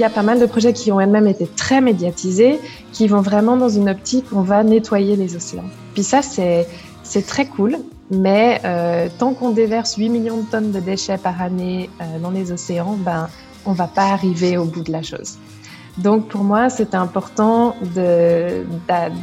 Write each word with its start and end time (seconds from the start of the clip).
il 0.00 0.04
y 0.04 0.06
a 0.06 0.08
pas 0.08 0.22
mal 0.22 0.40
de 0.40 0.46
projets 0.46 0.72
qui 0.72 0.90
ont 0.90 0.98
elles-mêmes 0.98 1.26
été 1.26 1.46
très 1.46 1.82
médiatisés, 1.82 2.58
qui 2.90 3.06
vont 3.06 3.20
vraiment 3.20 3.58
dans 3.58 3.68
une 3.68 3.90
optique 3.90 4.24
on 4.32 4.40
va 4.40 4.64
nettoyer 4.64 5.14
les 5.14 5.36
océans. 5.36 5.68
Puis 5.92 6.04
ça, 6.04 6.22
c'est 6.22 7.26
très 7.26 7.44
cool, 7.44 7.76
mais 8.10 8.62
euh, 8.64 9.10
tant 9.18 9.34
qu'on 9.34 9.50
déverse 9.50 9.96
8 9.96 10.08
millions 10.08 10.38
de 10.38 10.46
tonnes 10.50 10.72
de 10.72 10.80
déchets 10.80 11.18
par 11.18 11.42
année 11.42 11.90
euh, 12.00 12.18
dans 12.18 12.30
les 12.30 12.50
océans, 12.50 12.96
ben 12.98 13.28
on 13.66 13.72
va 13.72 13.88
pas 13.88 14.04
arriver 14.04 14.56
au 14.56 14.64
bout 14.64 14.82
de 14.82 14.90
la 14.90 15.02
chose. 15.02 15.36
Donc 15.98 16.28
pour 16.28 16.44
moi, 16.44 16.70
c'était 16.70 16.96
important 16.96 17.76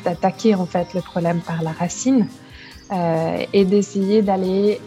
d'attaquer 0.05 0.53
en 0.53 0.67
fait 0.67 0.93
le 0.93 1.01
problème 1.01 1.39
par 1.39 1.63
la 1.63 1.71
racine 1.71 2.27
euh, 2.91 3.43
et 3.51 3.65
d'essayer 3.65 4.21
d'aller 4.21 4.79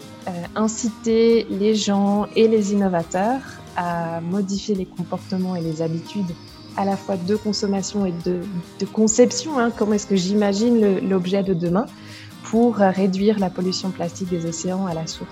inciter 0.54 1.48
les 1.50 1.74
gens 1.74 2.26
et 2.36 2.46
les 2.46 2.72
innovateurs 2.72 3.40
à 3.76 4.20
modifier 4.20 4.74
les 4.74 4.86
comportements 4.86 5.56
et 5.56 5.60
les 5.60 5.82
habitudes 5.82 6.32
à 6.76 6.84
la 6.84 6.96
fois 6.96 7.16
de 7.16 7.36
consommation 7.36 8.06
et 8.06 8.12
de, 8.24 8.40
de 8.78 8.86
conception. 8.86 9.58
Hein, 9.58 9.70
comment 9.76 9.94
est-ce 9.94 10.06
que 10.06 10.16
j'imagine 10.16 11.08
l'objet 11.08 11.42
de 11.42 11.54
demain 11.54 11.86
pour 12.44 12.76
réduire 12.76 13.38
la 13.38 13.50
pollution 13.50 13.90
plastique 13.90 14.28
des 14.30 14.46
océans 14.46 14.86
à 14.86 14.94
la 14.94 15.06
source. 15.06 15.30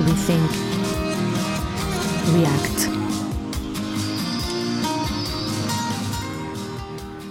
Rethink. 0.00 0.50
React. 2.34 2.90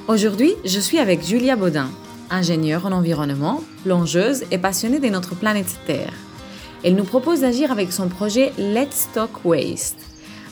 Aujourd'hui, 0.07 0.54
je 0.63 0.80
suis 0.80 0.99
avec 0.99 1.26
Julia 1.26 1.55
Baudin, 1.55 1.90
ingénieure 2.29 2.85
en 2.85 2.91
environnement, 2.91 3.61
plongeuse 3.84 4.43
et 4.52 4.57
passionnée 4.57 4.99
de 4.99 5.09
notre 5.09 5.35
planète 5.35 5.79
Terre. 5.85 6.13
Elle 6.84 6.95
nous 6.95 7.04
propose 7.04 7.41
d'agir 7.41 7.71
avec 7.71 7.91
son 7.91 8.09
projet 8.09 8.54
Let's 8.57 9.07
Talk 9.13 9.43
Waste, 9.43 9.98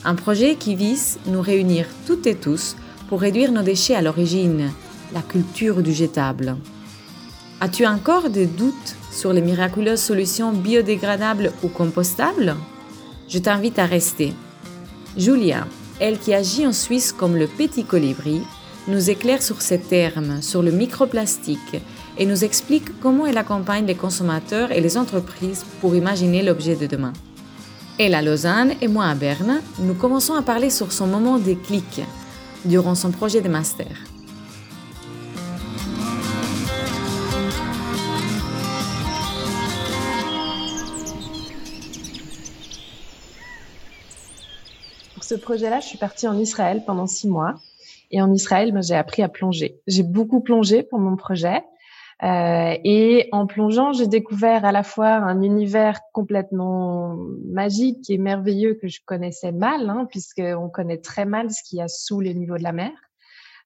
un 0.04 0.14
projet 0.14 0.56
qui 0.56 0.74
vise 0.74 1.18
nous 1.26 1.40
réunir 1.40 1.86
toutes 2.06 2.26
et 2.26 2.34
tous 2.34 2.76
pour 3.08 3.20
réduire 3.20 3.52
nos 3.52 3.62
déchets 3.62 3.94
à 3.94 4.02
l'origine, 4.02 4.70
la 5.12 5.22
culture 5.22 5.82
du 5.82 5.92
jetable. 5.92 6.56
As-tu 7.60 7.86
encore 7.86 8.30
des 8.30 8.46
doutes 8.46 8.96
sur 9.10 9.32
les 9.32 9.40
miraculeuses 9.40 10.00
solutions 10.00 10.52
biodégradables 10.52 11.52
ou 11.62 11.68
compostables? 11.68 12.56
Je 13.28 13.38
t'invite 13.38 13.78
à 13.78 13.86
rester. 13.86 14.34
Julia, 15.16 15.66
elle 16.00 16.18
qui 16.18 16.34
agit 16.34 16.66
en 16.66 16.72
Suisse 16.72 17.12
comme 17.12 17.36
le 17.36 17.46
petit 17.46 17.84
colibri, 17.84 18.42
nous 18.86 19.10
éclaire 19.10 19.42
sur 19.42 19.62
ces 19.62 19.80
termes, 19.80 20.42
sur 20.42 20.62
le 20.62 20.70
microplastique, 20.70 21.82
et 22.18 22.26
nous 22.26 22.44
explique 22.44 23.00
comment 23.00 23.26
elle 23.26 23.38
accompagne 23.38 23.86
les 23.86 23.94
consommateurs 23.94 24.70
et 24.72 24.80
les 24.80 24.96
entreprises 24.96 25.64
pour 25.80 25.96
imaginer 25.96 26.42
l'objet 26.42 26.76
de 26.76 26.86
demain. 26.86 27.12
Elle 27.98 28.14
à 28.14 28.22
Lausanne 28.22 28.74
et 28.80 28.88
moi 28.88 29.06
à 29.06 29.14
Berne, 29.14 29.60
nous 29.78 29.94
commençons 29.94 30.34
à 30.34 30.42
parler 30.42 30.68
sur 30.68 30.92
son 30.92 31.06
moment 31.06 31.38
déclic 31.38 32.02
durant 32.64 32.94
son 32.94 33.10
projet 33.10 33.40
de 33.40 33.48
master. 33.48 33.86
Pour 45.14 45.24
ce 45.24 45.34
projet-là, 45.36 45.80
je 45.80 45.86
suis 45.86 45.98
partie 45.98 46.28
en 46.28 46.38
Israël 46.38 46.82
pendant 46.86 47.06
six 47.06 47.28
mois. 47.28 47.54
Et 48.14 48.22
en 48.22 48.32
Israël, 48.32 48.70
ben, 48.70 48.80
j'ai 48.80 48.94
appris 48.94 49.22
à 49.22 49.28
plonger. 49.28 49.80
J'ai 49.88 50.04
beaucoup 50.04 50.40
plongé 50.40 50.84
pour 50.84 51.00
mon 51.00 51.16
projet. 51.16 51.64
Euh, 52.22 52.76
et 52.84 53.28
en 53.32 53.48
plongeant, 53.48 53.92
j'ai 53.92 54.06
découvert 54.06 54.64
à 54.64 54.70
la 54.70 54.84
fois 54.84 55.08
un 55.08 55.42
univers 55.42 55.98
complètement 56.12 57.16
magique 57.44 58.08
et 58.08 58.16
merveilleux 58.18 58.74
que 58.74 58.86
je 58.86 59.00
connaissais 59.04 59.50
mal, 59.50 59.90
hein, 59.90 60.06
puisqu'on 60.08 60.68
connaît 60.68 60.98
très 60.98 61.24
mal 61.24 61.50
ce 61.50 61.60
qu'il 61.68 61.80
y 61.80 61.82
a 61.82 61.88
sous 61.88 62.20
le 62.20 62.30
niveau 62.30 62.56
de 62.56 62.62
la 62.62 62.72
mer. 62.72 62.92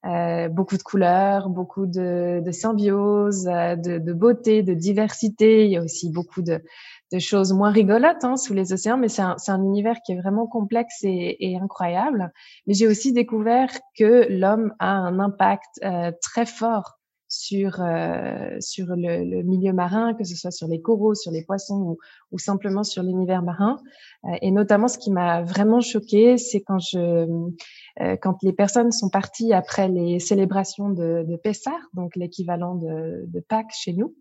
Euh, 0.07 0.49
beaucoup 0.49 0.79
de 0.79 0.83
couleurs, 0.83 1.51
beaucoup 1.51 1.85
de, 1.85 2.41
de 2.43 2.51
symbiose, 2.51 3.49
euh, 3.49 3.77
de, 3.77 3.99
de, 3.99 4.13
beauté, 4.15 4.63
de 4.63 4.73
diversité. 4.73 5.67
Il 5.67 5.73
y 5.73 5.77
a 5.77 5.83
aussi 5.83 6.11
beaucoup 6.11 6.41
de, 6.41 6.63
de 7.13 7.19
choses 7.19 7.53
moins 7.53 7.71
rigolotes 7.71 8.25
hein, 8.25 8.37
sous 8.37 8.55
les 8.55 8.73
océans, 8.73 8.99
mais 8.99 9.09
c'est 9.09 9.23
un, 9.23 9.37
un, 9.47 9.63
univers 9.63 9.97
qui 10.05 10.13
est 10.13 10.21
vraiment 10.21 10.47
complexe 10.47 11.03
et, 11.05 11.37
et 11.41 11.57
incroyable. 11.57 12.33
Mais 12.67 12.75
j'ai 12.75 12.87
aussi 12.87 13.13
découvert 13.13 13.71
que 13.97 14.27
l'homme 14.31 14.75
a 14.79 14.91
un 14.91 15.19
impact 15.19 15.81
euh, 15.85 16.13
très 16.21 16.47
fort 16.47 16.99
sur 17.29 17.83
euh, 17.83 18.57
sur 18.61 18.87
le, 18.89 19.23
le, 19.25 19.43
milieu 19.43 19.73
marin, 19.73 20.15
que 20.15 20.25
ce 20.25 20.35
soit 20.35 20.51
sur 20.51 20.67
les 20.67 20.81
coraux, 20.81 21.15
sur 21.15 21.31
les 21.31 21.45
poissons 21.45 21.77
ou, 21.77 21.99
ou 22.33 22.39
simplement 22.39 22.83
sur 22.83 23.03
l'univers 23.03 23.43
marin. 23.43 23.79
Euh, 24.25 24.37
et 24.41 24.51
notamment, 24.51 24.89
ce 24.89 24.99
qui 24.99 25.11
m'a 25.11 25.43
vraiment 25.43 25.81
choqué, 25.81 26.39
c'est 26.39 26.63
quand 26.63 26.79
je 26.79 27.27
euh, 28.01 28.17
quand 28.17 28.43
les 28.43 28.53
personnes 28.53 28.93
sont 28.93 29.11
parties 29.11 29.53
après 29.53 29.89
les 29.89 30.19
célébrations 30.21 30.89
de, 30.89 31.25
de 31.29 31.37
Pessah, 31.37 31.79
donc 31.93 32.17
l'équivalent 32.17 32.75
de, 32.75 33.25
de 33.27 33.41
Pâques 33.41 33.73
chez 33.73 33.93
nous. 33.93 34.15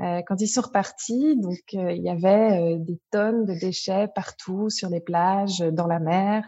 Euh, 0.00 0.22
quand 0.26 0.40
ils 0.40 0.48
sont 0.48 0.60
repartis, 0.60 1.36
donc 1.36 1.58
euh, 1.74 1.92
il 1.92 2.02
y 2.02 2.10
avait 2.10 2.78
des 2.78 3.00
tonnes 3.10 3.44
de 3.44 3.54
déchets 3.54 4.08
partout 4.14 4.70
sur 4.70 4.88
les 4.88 5.00
plages, 5.00 5.58
dans 5.58 5.86
la 5.86 5.98
mer. 5.98 6.44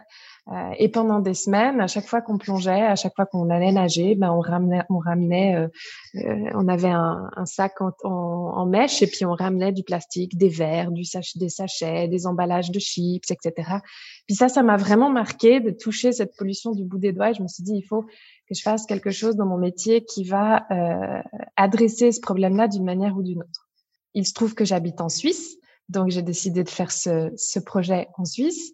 Euh, 0.49 0.71
et 0.78 0.89
pendant 0.89 1.21
des 1.21 1.34
semaines, 1.34 1.81
à 1.81 1.87
chaque 1.87 2.06
fois 2.06 2.23
qu'on 2.23 2.39
plongeait, 2.39 2.83
à 2.83 2.97
chaque 2.97 3.15
fois 3.15 3.27
qu'on 3.27 3.51
allait 3.51 3.73
nager, 3.73 4.15
ben 4.15 4.33
on 4.33 4.41
ramenait, 4.41 4.83
on 4.89 4.99
ramenait, 4.99 5.55
euh, 5.55 5.69
euh, 6.17 6.51
on 6.55 6.67
avait 6.67 6.89
un, 6.89 7.31
un 7.37 7.47
sac 7.47 7.81
en, 7.81 7.93
en, 8.03 8.67
mèche 8.67 9.03
et 9.03 9.06
puis 9.06 9.25
on 9.25 9.34
ramenait 9.34 9.73
du 9.73 9.83
plastique, 9.83 10.37
des 10.37 10.49
verres, 10.49 10.91
du 10.91 11.05
sach 11.05 11.37
des 11.37 11.51
sachets, 11.51 12.09
des 12.09 12.27
emballages 12.27 12.71
de 12.71 12.81
chips, 12.81 13.31
etc. 13.31 13.78
Puis 14.27 14.34
ça, 14.34 14.49
ça 14.49 14.62
m'a 14.62 14.77
vraiment 14.77 15.11
marqué 15.11 15.61
de 15.61 15.71
toucher 15.71 16.12
cette 16.12 16.37
pollution 16.37 16.72
du 16.72 16.84
bout 16.84 16.99
des 16.99 17.12
doigts. 17.12 17.31
Et 17.31 17.34
je 17.34 17.43
me 17.43 17.49
suis 17.49 17.62
dit, 17.62 17.75
il 17.75 17.87
faut 17.87 18.03
que 18.03 18.55
je 18.55 18.62
fasse 18.62 18.87
quelque 18.87 19.11
chose 19.11 19.37
dans 19.37 19.47
mon 19.47 19.59
métier 19.59 20.05
qui 20.05 20.25
va 20.25 20.67
euh, 20.71 21.22
adresser 21.57 22.12
ce 22.12 22.21
problème-là 22.21 22.67
d'une 22.67 22.84
manière 22.84 23.17
ou 23.17 23.22
d'une 23.22 23.41
autre. 23.41 23.69
Il 24.15 24.27
se 24.27 24.33
trouve 24.33 24.55
que 24.55 24.65
j'habite 24.65 25.01
en 25.01 25.09
Suisse, 25.09 25.57
donc 25.89 26.11
j'ai 26.11 26.22
décidé 26.22 26.65
de 26.65 26.69
faire 26.69 26.91
ce, 26.91 27.31
ce 27.37 27.61
projet 27.61 28.09
en 28.19 28.25
Suisse. 28.25 28.72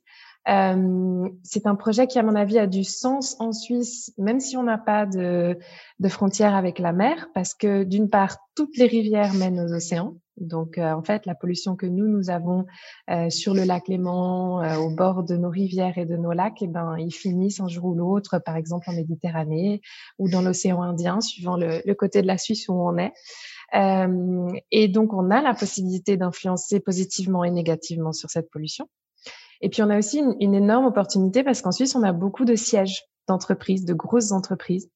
Euh, 0.48 1.28
c'est 1.42 1.66
un 1.66 1.74
projet 1.74 2.06
qui, 2.06 2.18
à 2.18 2.22
mon 2.22 2.34
avis, 2.34 2.58
a 2.58 2.66
du 2.66 2.84
sens 2.84 3.36
en 3.40 3.52
Suisse, 3.52 4.12
même 4.18 4.40
si 4.40 4.56
on 4.56 4.62
n'a 4.62 4.78
pas 4.78 5.06
de, 5.06 5.58
de 5.98 6.08
frontières 6.08 6.54
avec 6.54 6.78
la 6.78 6.92
mer, 6.92 7.28
parce 7.34 7.54
que 7.54 7.84
d'une 7.84 8.08
part, 8.08 8.38
toutes 8.54 8.76
les 8.76 8.86
rivières 8.86 9.34
mènent 9.34 9.60
aux 9.60 9.72
océans. 9.72 10.14
Donc, 10.36 10.76
euh, 10.76 10.92
en 10.92 11.02
fait, 11.02 11.24
la 11.24 11.34
pollution 11.34 11.76
que 11.76 11.86
nous, 11.86 12.06
nous 12.06 12.30
avons 12.30 12.66
euh, 13.10 13.30
sur 13.30 13.54
le 13.54 13.64
lac 13.64 13.88
Léman, 13.88 14.62
euh, 14.62 14.76
au 14.76 14.90
bord 14.90 15.24
de 15.24 15.36
nos 15.36 15.48
rivières 15.48 15.96
et 15.96 16.04
de 16.04 16.16
nos 16.16 16.32
lacs, 16.32 16.60
eh 16.60 16.66
ben, 16.66 16.96
ils 16.98 17.12
finissent 17.12 17.60
un 17.60 17.68
jour 17.68 17.86
ou 17.86 17.94
l'autre, 17.94 18.38
par 18.38 18.56
exemple 18.56 18.90
en 18.90 18.92
Méditerranée 18.92 19.80
ou 20.18 20.28
dans 20.28 20.42
l'océan 20.42 20.82
Indien, 20.82 21.20
suivant 21.20 21.56
le, 21.56 21.80
le, 21.84 21.94
côté 21.94 22.20
de 22.20 22.26
la 22.26 22.36
Suisse 22.36 22.68
où 22.68 22.74
on 22.74 22.98
est. 22.98 23.12
Euh, 23.74 24.52
et 24.70 24.88
donc, 24.88 25.14
on 25.14 25.30
a 25.30 25.40
la 25.40 25.54
possibilité 25.54 26.16
d'influencer 26.16 26.80
positivement 26.80 27.42
et 27.42 27.50
négativement 27.50 28.12
sur 28.12 28.28
cette 28.30 28.50
pollution. 28.50 28.88
Et 29.60 29.68
puis, 29.68 29.82
on 29.82 29.90
a 29.90 29.98
aussi 29.98 30.18
une, 30.18 30.36
une 30.40 30.54
énorme 30.54 30.86
opportunité 30.86 31.42
parce 31.44 31.62
qu'en 31.62 31.72
Suisse, 31.72 31.94
on 31.94 32.02
a 32.02 32.12
beaucoup 32.12 32.44
de 32.44 32.54
sièges 32.54 33.04
d'entreprises, 33.28 33.84
de 33.84 33.94
grosses 33.94 34.32
entreprises. 34.32 34.90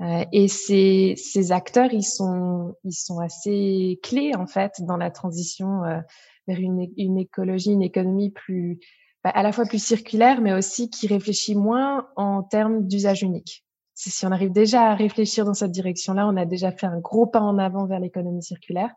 Euh, 0.00 0.24
et 0.32 0.48
ces, 0.48 1.14
ces 1.16 1.52
acteurs, 1.52 1.92
ils 1.92 2.04
sont, 2.04 2.74
ils 2.84 2.92
sont 2.92 3.20
assez 3.20 4.00
clés 4.02 4.32
en 4.36 4.46
fait 4.46 4.72
dans 4.80 4.96
la 4.96 5.10
transition 5.10 5.84
euh, 5.84 6.00
vers 6.48 6.58
une, 6.58 6.88
une, 6.96 7.16
écologie, 7.18 7.72
une 7.72 7.82
économie 7.82 8.30
plus, 8.30 8.80
bah, 9.22 9.30
à 9.30 9.42
la 9.42 9.52
fois 9.52 9.66
plus 9.66 9.82
circulaire, 9.82 10.40
mais 10.40 10.52
aussi 10.52 10.90
qui 10.90 11.06
réfléchit 11.06 11.54
moins 11.54 12.08
en 12.16 12.42
termes 12.42 12.86
d'usage 12.86 13.22
unique. 13.22 13.64
Si 13.94 14.26
on 14.26 14.32
arrive 14.32 14.50
déjà 14.50 14.90
à 14.90 14.94
réfléchir 14.96 15.44
dans 15.44 15.54
cette 15.54 15.70
direction-là, 15.70 16.26
on 16.26 16.36
a 16.36 16.44
déjà 16.44 16.72
fait 16.72 16.86
un 16.86 16.98
gros 16.98 17.26
pas 17.26 17.40
en 17.40 17.58
avant 17.58 17.86
vers 17.86 18.00
l'économie 18.00 18.42
circulaire. 18.42 18.90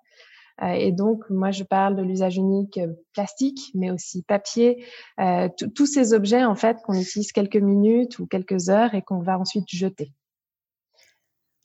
Euh, 0.64 0.72
et 0.72 0.92
donc, 0.92 1.24
moi, 1.30 1.52
je 1.52 1.64
parle 1.64 1.96
de 1.96 2.02
l'usage 2.02 2.38
unique 2.38 2.78
euh, 2.78 2.94
plastique, 3.14 3.72
mais 3.76 3.92
aussi 3.92 4.24
papier, 4.24 4.84
euh, 5.20 5.50
tous 5.76 5.86
ces 5.86 6.14
objets, 6.14 6.44
en 6.44 6.56
fait, 6.56 6.78
qu'on 6.86 7.00
utilise 7.00 7.32
quelques 7.32 7.58
minutes 7.58 8.20
ou 8.20 8.26
quelques 8.26 8.70
heures 8.70 8.96
et 8.96 9.02
qu'on 9.02 9.20
va 9.20 9.38
ensuite 9.38 9.70
jeter. 9.70 10.12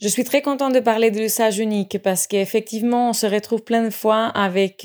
Je 0.01 0.09
suis 0.09 0.25
très 0.25 0.43
contente 0.43 0.75
de 0.75 0.81
parler 0.81 1.11
de 1.11 1.21
l'usage 1.21 1.59
unique 1.59 1.99
parce 2.03 2.27
qu'effectivement, 2.27 3.11
on 3.11 3.13
se 3.13 3.27
retrouve 3.27 3.63
plein 3.63 3.85
de 3.85 3.91
fois 3.91 4.27
avec 4.27 4.85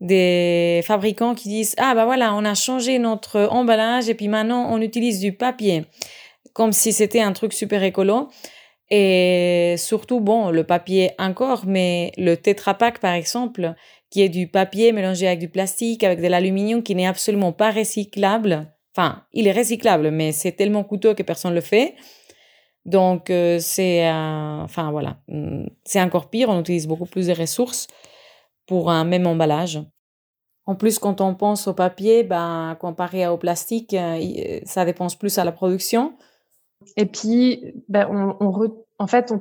des 0.00 0.82
fabricants 0.84 1.34
qui 1.34 1.48
disent 1.48 1.74
Ah, 1.78 1.94
bah 1.94 2.04
voilà, 2.04 2.34
on 2.34 2.44
a 2.44 2.54
changé 2.54 2.98
notre 2.98 3.48
emballage 3.50 4.10
et 4.10 4.14
puis 4.14 4.28
maintenant 4.28 4.70
on 4.70 4.82
utilise 4.82 5.20
du 5.20 5.32
papier, 5.32 5.86
comme 6.52 6.72
si 6.72 6.92
c'était 6.92 7.22
un 7.22 7.32
truc 7.32 7.54
super 7.54 7.82
écolo. 7.82 8.28
Et 8.90 9.76
surtout, 9.78 10.20
bon, 10.20 10.50
le 10.50 10.64
papier 10.64 11.12
encore, 11.18 11.64
mais 11.66 12.12
le 12.16 12.36
Tetra 12.36 12.74
Pak, 12.74 12.98
par 13.00 13.14
exemple, 13.14 13.74
qui 14.10 14.22
est 14.22 14.28
du 14.28 14.46
papier 14.46 14.92
mélangé 14.92 15.26
avec 15.26 15.38
du 15.38 15.48
plastique, 15.48 16.04
avec 16.04 16.20
de 16.20 16.28
l'aluminium, 16.28 16.82
qui 16.82 16.94
n'est 16.94 17.06
absolument 17.06 17.52
pas 17.52 17.70
recyclable. 17.70 18.70
Enfin, 18.96 19.24
il 19.32 19.48
est 19.48 19.52
recyclable, 19.52 20.10
mais 20.10 20.32
c'est 20.32 20.52
tellement 20.52 20.84
coûteux 20.84 21.14
que 21.14 21.22
personne 21.22 21.50
ne 21.50 21.56
le 21.56 21.62
fait. 21.62 21.94
Donc, 22.84 23.30
euh, 23.30 23.58
c'est, 23.60 24.06
euh, 24.06 24.60
enfin 24.62 24.90
voilà, 24.90 25.16
mm, 25.28 25.66
c'est 25.84 26.02
encore 26.02 26.28
pire. 26.28 26.48
On 26.50 26.60
utilise 26.60 26.86
beaucoup 26.86 27.06
plus 27.06 27.28
de 27.28 27.32
ressources 27.32 27.86
pour 28.66 28.90
un 28.90 29.04
même 29.04 29.26
emballage. 29.26 29.80
En 30.66 30.74
plus, 30.74 30.98
quand 30.98 31.20
on 31.20 31.34
pense 31.34 31.66
au 31.66 31.74
papier, 31.74 32.24
ben, 32.24 32.76
comparé 32.80 33.26
au 33.26 33.36
plastique, 33.36 33.94
euh, 33.94 34.60
ça 34.64 34.84
dépense 34.84 35.14
plus 35.14 35.38
à 35.38 35.44
la 35.44 35.52
production. 35.52 36.14
Et 36.96 37.06
puis, 37.06 37.74
ben, 37.88 38.06
on, 38.10 38.76
en 38.98 39.06
fait, 39.06 39.32
on, 39.32 39.40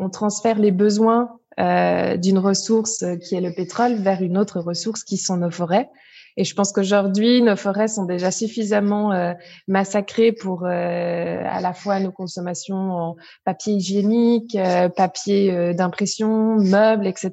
on, 0.00 0.10
transfère 0.10 0.58
les 0.58 0.72
besoins 0.72 1.38
euh, 1.58 2.16
d'une 2.16 2.38
ressource 2.38 3.04
qui 3.22 3.34
est 3.34 3.40
le 3.40 3.52
pétrole 3.52 3.94
vers 3.94 4.22
une 4.22 4.38
autre 4.38 4.60
ressource 4.60 5.04
qui 5.04 5.16
sont 5.16 5.36
nos 5.36 5.50
forêts. 5.50 5.90
Et 6.38 6.44
je 6.44 6.54
pense 6.54 6.72
qu'aujourd'hui, 6.72 7.40
nos 7.40 7.56
forêts 7.56 7.88
sont 7.88 8.04
déjà 8.04 8.30
suffisamment 8.30 9.12
euh, 9.12 9.32
massacrées 9.68 10.32
pour 10.32 10.64
euh, 10.64 10.68
à 10.68 11.60
la 11.60 11.72
fois 11.72 11.98
nos 11.98 12.12
consommations 12.12 12.76
en 12.76 13.16
papier 13.44 13.74
hygiénique, 13.74 14.54
euh, 14.54 14.90
papier 14.90 15.74
d'impression, 15.74 16.56
meubles, 16.56 17.06
etc. 17.06 17.30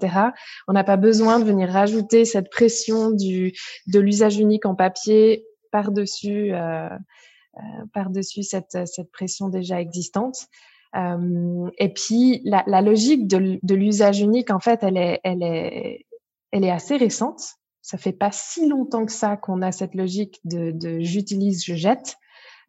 On 0.68 0.74
n'a 0.74 0.86
pas 0.86 0.98
besoin 0.98 1.40
de 1.40 1.44
venir 1.44 1.70
rajouter 1.70 2.24
cette 2.24 2.50
pression 2.50 3.12
du 3.12 3.54
de 3.88 4.00
l'usage 4.00 4.38
unique 4.38 4.66
en 4.66 4.76
papier 4.76 5.46
par-dessus 5.72 6.54
par-dessus 7.94 8.44
cette, 8.44 8.88
cette 8.88 9.12
pression 9.12 9.50
déjà 9.50 9.80
existante. 9.80 10.48
Euh, 10.96 11.70
et 11.78 11.94
puis 11.94 12.42
la, 12.44 12.64
la 12.68 12.82
logique 12.82 13.28
de, 13.28 13.60
de 13.62 13.76
l'usage 13.76 14.22
unique, 14.22 14.52
en 14.52 14.60
fait, 14.60 14.84
elle 14.84 14.98
est, 14.98 15.20
elle 15.24 15.44
est, 15.44 16.06
elle 16.52 16.64
est 16.64 16.72
assez 16.72 16.98
récente 16.98 17.58
ça 17.84 17.98
fait 17.98 18.14
pas 18.14 18.32
si 18.32 18.68
longtemps 18.68 19.06
que 19.06 19.12
ça 19.12 19.36
qu'on 19.38 19.62
a 19.62 19.72
cette 19.72 19.94
logique 19.94 20.40
de, 20.46 20.72
de 20.72 21.02
j'utilise, 21.02 21.64
je 21.66 21.76
jette. 21.76 22.16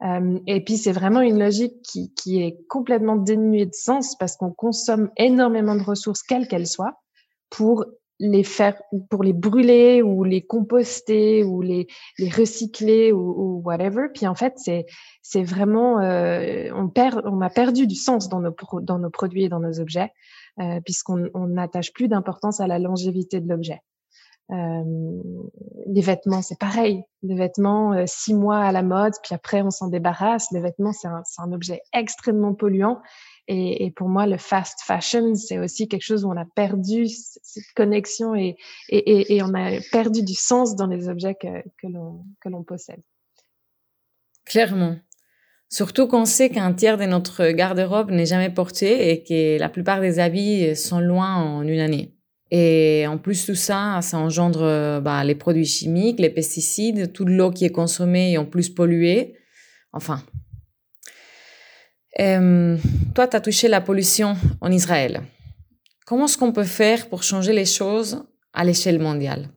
Euh, 0.02 0.40
et 0.48 0.62
puis 0.62 0.76
c'est 0.76 0.92
vraiment 0.92 1.20
une 1.20 1.38
logique 1.38 1.80
qui, 1.82 2.12
qui 2.14 2.42
est 2.42 2.58
complètement 2.68 3.14
dénuée 3.14 3.64
de 3.64 3.74
sens 3.74 4.16
parce 4.18 4.36
qu'on 4.36 4.50
consomme 4.50 5.10
énormément 5.16 5.76
de 5.76 5.84
ressources, 5.84 6.22
quelles 6.24 6.48
qu'elles 6.48 6.66
soient, 6.66 7.00
pour 7.48 7.86
les 8.20 8.44
faire, 8.44 8.80
pour 9.10 9.22
les 9.24 9.32
brûler 9.32 10.02
ou 10.02 10.24
les 10.24 10.42
composter 10.42 11.44
ou 11.44 11.60
les, 11.62 11.86
les 12.18 12.28
recycler 12.28 13.12
ou, 13.12 13.18
ou 13.18 13.62
whatever. 13.64 14.08
Puis 14.14 14.26
en 14.26 14.34
fait, 14.34 14.54
c'est 14.56 14.86
c'est 15.22 15.42
vraiment 15.42 16.00
euh, 16.00 16.68
on 16.74 16.88
perd, 16.88 17.22
on 17.24 17.40
a 17.40 17.50
perdu 17.50 17.86
du 17.86 17.96
sens 17.96 18.28
dans 18.28 18.40
nos 18.40 18.54
dans 18.82 18.98
nos 18.98 19.10
produits 19.10 19.44
et 19.44 19.48
dans 19.48 19.60
nos 19.60 19.80
objets 19.80 20.12
euh, 20.60 20.80
puisqu'on 20.84 21.28
n'attache 21.48 21.92
plus 21.92 22.06
d'importance 22.06 22.60
à 22.60 22.68
la 22.68 22.78
longévité 22.78 23.40
de 23.40 23.48
l'objet. 23.48 23.80
Les 24.50 26.00
vêtements, 26.00 26.42
c'est 26.42 26.58
pareil. 26.58 27.02
Les 27.22 27.34
vêtements, 27.34 27.92
euh, 27.92 28.04
six 28.06 28.34
mois 28.34 28.58
à 28.58 28.72
la 28.72 28.82
mode, 28.82 29.14
puis 29.22 29.34
après 29.34 29.62
on 29.62 29.70
s'en 29.70 29.88
débarrasse. 29.88 30.50
Les 30.52 30.60
vêtements, 30.60 30.92
c'est 30.92 31.08
un, 31.08 31.52
objet 31.52 31.80
extrêmement 31.92 32.54
polluant. 32.54 33.00
Et, 33.46 33.92
pour 33.96 34.08
moi, 34.08 34.26
le 34.26 34.38
fast 34.38 34.80
fashion, 34.82 35.34
c'est 35.34 35.58
aussi 35.58 35.86
quelque 35.86 36.02
chose 36.02 36.24
où 36.24 36.30
on 36.30 36.36
a 36.36 36.46
perdu 36.56 37.06
cette 37.08 37.72
connexion 37.76 38.34
et 38.34 38.56
on 39.42 39.54
a 39.54 39.80
perdu 39.92 40.22
du 40.22 40.34
sens 40.34 40.76
dans 40.76 40.86
les 40.86 41.08
objets 41.08 41.34
que, 41.34 41.62
que 41.78 42.48
l'on 42.48 42.62
possède. 42.62 43.02
Clairement. 44.46 44.96
Surtout 45.68 46.06
qu'on 46.06 46.24
sait 46.24 46.50
qu'un 46.50 46.72
tiers 46.72 46.98
de 46.98 47.04
notre 47.04 47.50
garde-robe 47.50 48.10
n'est 48.10 48.26
jamais 48.26 48.50
porté 48.50 49.10
et 49.10 49.24
que 49.24 49.58
la 49.58 49.68
plupart 49.68 50.00
des 50.00 50.20
habits 50.20 50.76
sont 50.76 51.00
loin 51.00 51.34
en 51.34 51.66
une 51.66 51.80
année. 51.80 52.14
Et 52.50 53.06
en 53.08 53.18
plus 53.18 53.46
tout 53.46 53.54
ça, 53.54 53.98
ça 54.02 54.18
engendre 54.18 55.00
bah, 55.00 55.24
les 55.24 55.34
produits 55.34 55.64
chimiques, 55.64 56.20
les 56.20 56.30
pesticides, 56.30 57.12
toute 57.12 57.28
l'eau 57.28 57.50
qui 57.50 57.64
est 57.64 57.72
consommée 57.72 58.32
et 58.32 58.38
en 58.38 58.44
plus 58.44 58.68
polluée. 58.68 59.34
Enfin. 59.92 60.22
Euh, 62.20 62.76
toi, 63.14 63.26
tu 63.26 63.36
as 63.36 63.40
touché 63.40 63.68
la 63.68 63.80
pollution 63.80 64.36
en 64.60 64.70
Israël. 64.70 65.22
Comment 66.06 66.26
est-ce 66.26 66.38
qu'on 66.38 66.52
peut 66.52 66.64
faire 66.64 67.08
pour 67.08 67.22
changer 67.22 67.52
les 67.52 67.64
choses 67.64 68.24
à 68.52 68.64
l'échelle 68.64 69.00
mondiale? 69.00 69.48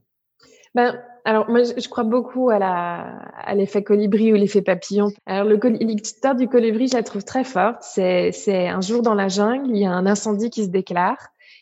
Ben, 0.73 0.97
alors, 1.25 1.49
moi, 1.49 1.63
je 1.63 1.89
crois 1.89 2.05
beaucoup 2.05 2.49
à, 2.49 3.53
l'effet 3.53 3.83
colibri 3.83 4.31
ou 4.31 4.35
l'effet 4.35 4.61
papillon. 4.61 5.11
Alors, 5.25 5.45
l'histoire 5.81 6.35
du 6.35 6.47
colibri, 6.47 6.87
je 6.87 6.95
la 6.95 7.03
trouve 7.03 7.25
très 7.25 7.43
forte. 7.43 7.81
C'est 7.81 8.67
un 8.69 8.81
jour 8.81 9.01
dans 9.01 9.13
la 9.13 9.27
jungle, 9.27 9.69
il 9.69 9.81
y 9.81 9.85
a 9.85 9.91
un 9.91 10.05
incendie 10.05 10.49
qui 10.49 10.63
se 10.63 10.69
déclare. 10.69 11.17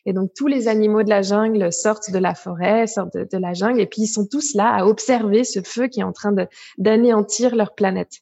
Et 0.05 0.13
donc 0.13 0.31
tous 0.35 0.47
les 0.47 0.67
animaux 0.67 1.03
de 1.03 1.09
la 1.09 1.21
jungle 1.21 1.71
sortent 1.73 2.11
de 2.11 2.19
la 2.19 2.35
forêt, 2.35 2.87
sortent 2.87 3.17
de, 3.17 3.37
la 3.37 3.53
jungle, 3.53 3.79
et 3.79 3.87
puis 3.87 4.03
ils 4.03 4.07
sont 4.07 4.27
tous 4.27 4.53
là 4.53 4.73
à 4.75 4.85
observer 4.85 5.43
ce 5.43 5.61
feu 5.61 5.87
qui 5.87 6.01
est 6.01 6.03
en 6.03 6.13
train 6.13 6.33
d'anéantir 6.77 7.55
leur 7.55 7.73
planète. 7.75 8.21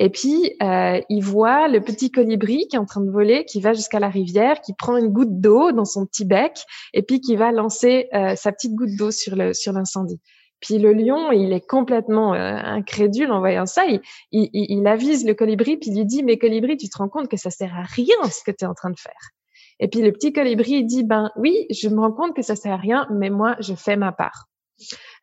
Et 0.00 0.10
puis, 0.10 0.54
euh, 0.62 1.00
ils 1.08 1.22
voient 1.22 1.66
le 1.66 1.80
petit 1.80 2.12
colibri 2.12 2.68
qui 2.68 2.76
est 2.76 2.78
en 2.78 2.84
train 2.84 3.00
de 3.00 3.10
voler, 3.10 3.44
qui 3.44 3.60
va 3.60 3.72
jusqu'à 3.72 3.98
la 3.98 4.08
rivière, 4.08 4.60
qui 4.60 4.72
prend 4.72 4.96
une 4.96 5.08
goutte 5.08 5.40
d'eau 5.40 5.72
dans 5.72 5.84
son 5.84 6.06
petit 6.06 6.24
bec, 6.24 6.62
et 6.94 7.02
puis 7.02 7.20
qui 7.20 7.34
va 7.34 7.50
lancer 7.50 8.08
euh, 8.14 8.36
sa 8.36 8.52
petite 8.52 8.74
goutte 8.74 8.94
d'eau 8.96 9.10
sur, 9.10 9.34
le, 9.34 9.52
sur 9.54 9.72
l'incendie. 9.72 10.20
Puis 10.60 10.78
le 10.78 10.92
lion, 10.92 11.32
il 11.32 11.52
est 11.52 11.66
complètement 11.66 12.34
euh, 12.34 12.38
incrédule 12.38 13.32
en 13.32 13.40
voyant 13.40 13.66
ça. 13.66 13.86
Il, 13.86 14.00
il, 14.30 14.48
il, 14.52 14.86
avise 14.86 15.26
le 15.26 15.34
colibri, 15.34 15.76
puis 15.76 15.90
il 15.90 15.96
lui 15.96 16.06
dit, 16.06 16.22
mais 16.22 16.38
colibri, 16.38 16.76
tu 16.76 16.88
te 16.88 16.98
rends 16.98 17.08
compte 17.08 17.28
que 17.28 17.36
ça 17.36 17.50
sert 17.50 17.74
à 17.74 17.82
rien 17.82 18.16
ce 18.30 18.44
que 18.44 18.52
tu 18.52 18.64
es 18.64 18.68
en 18.68 18.74
train 18.74 18.90
de 18.90 18.98
faire. 18.98 19.32
Et 19.80 19.88
puis 19.88 20.02
le 20.02 20.12
petit 20.12 20.32
colibri, 20.32 20.84
dit, 20.84 21.04
ben 21.04 21.30
oui, 21.36 21.66
je 21.70 21.88
me 21.88 22.00
rends 22.00 22.12
compte 22.12 22.34
que 22.34 22.42
ça 22.42 22.56
sert 22.56 22.72
à 22.72 22.76
rien, 22.76 23.06
mais 23.10 23.30
moi, 23.30 23.56
je 23.60 23.74
fais 23.74 23.96
ma 23.96 24.12
part. 24.12 24.48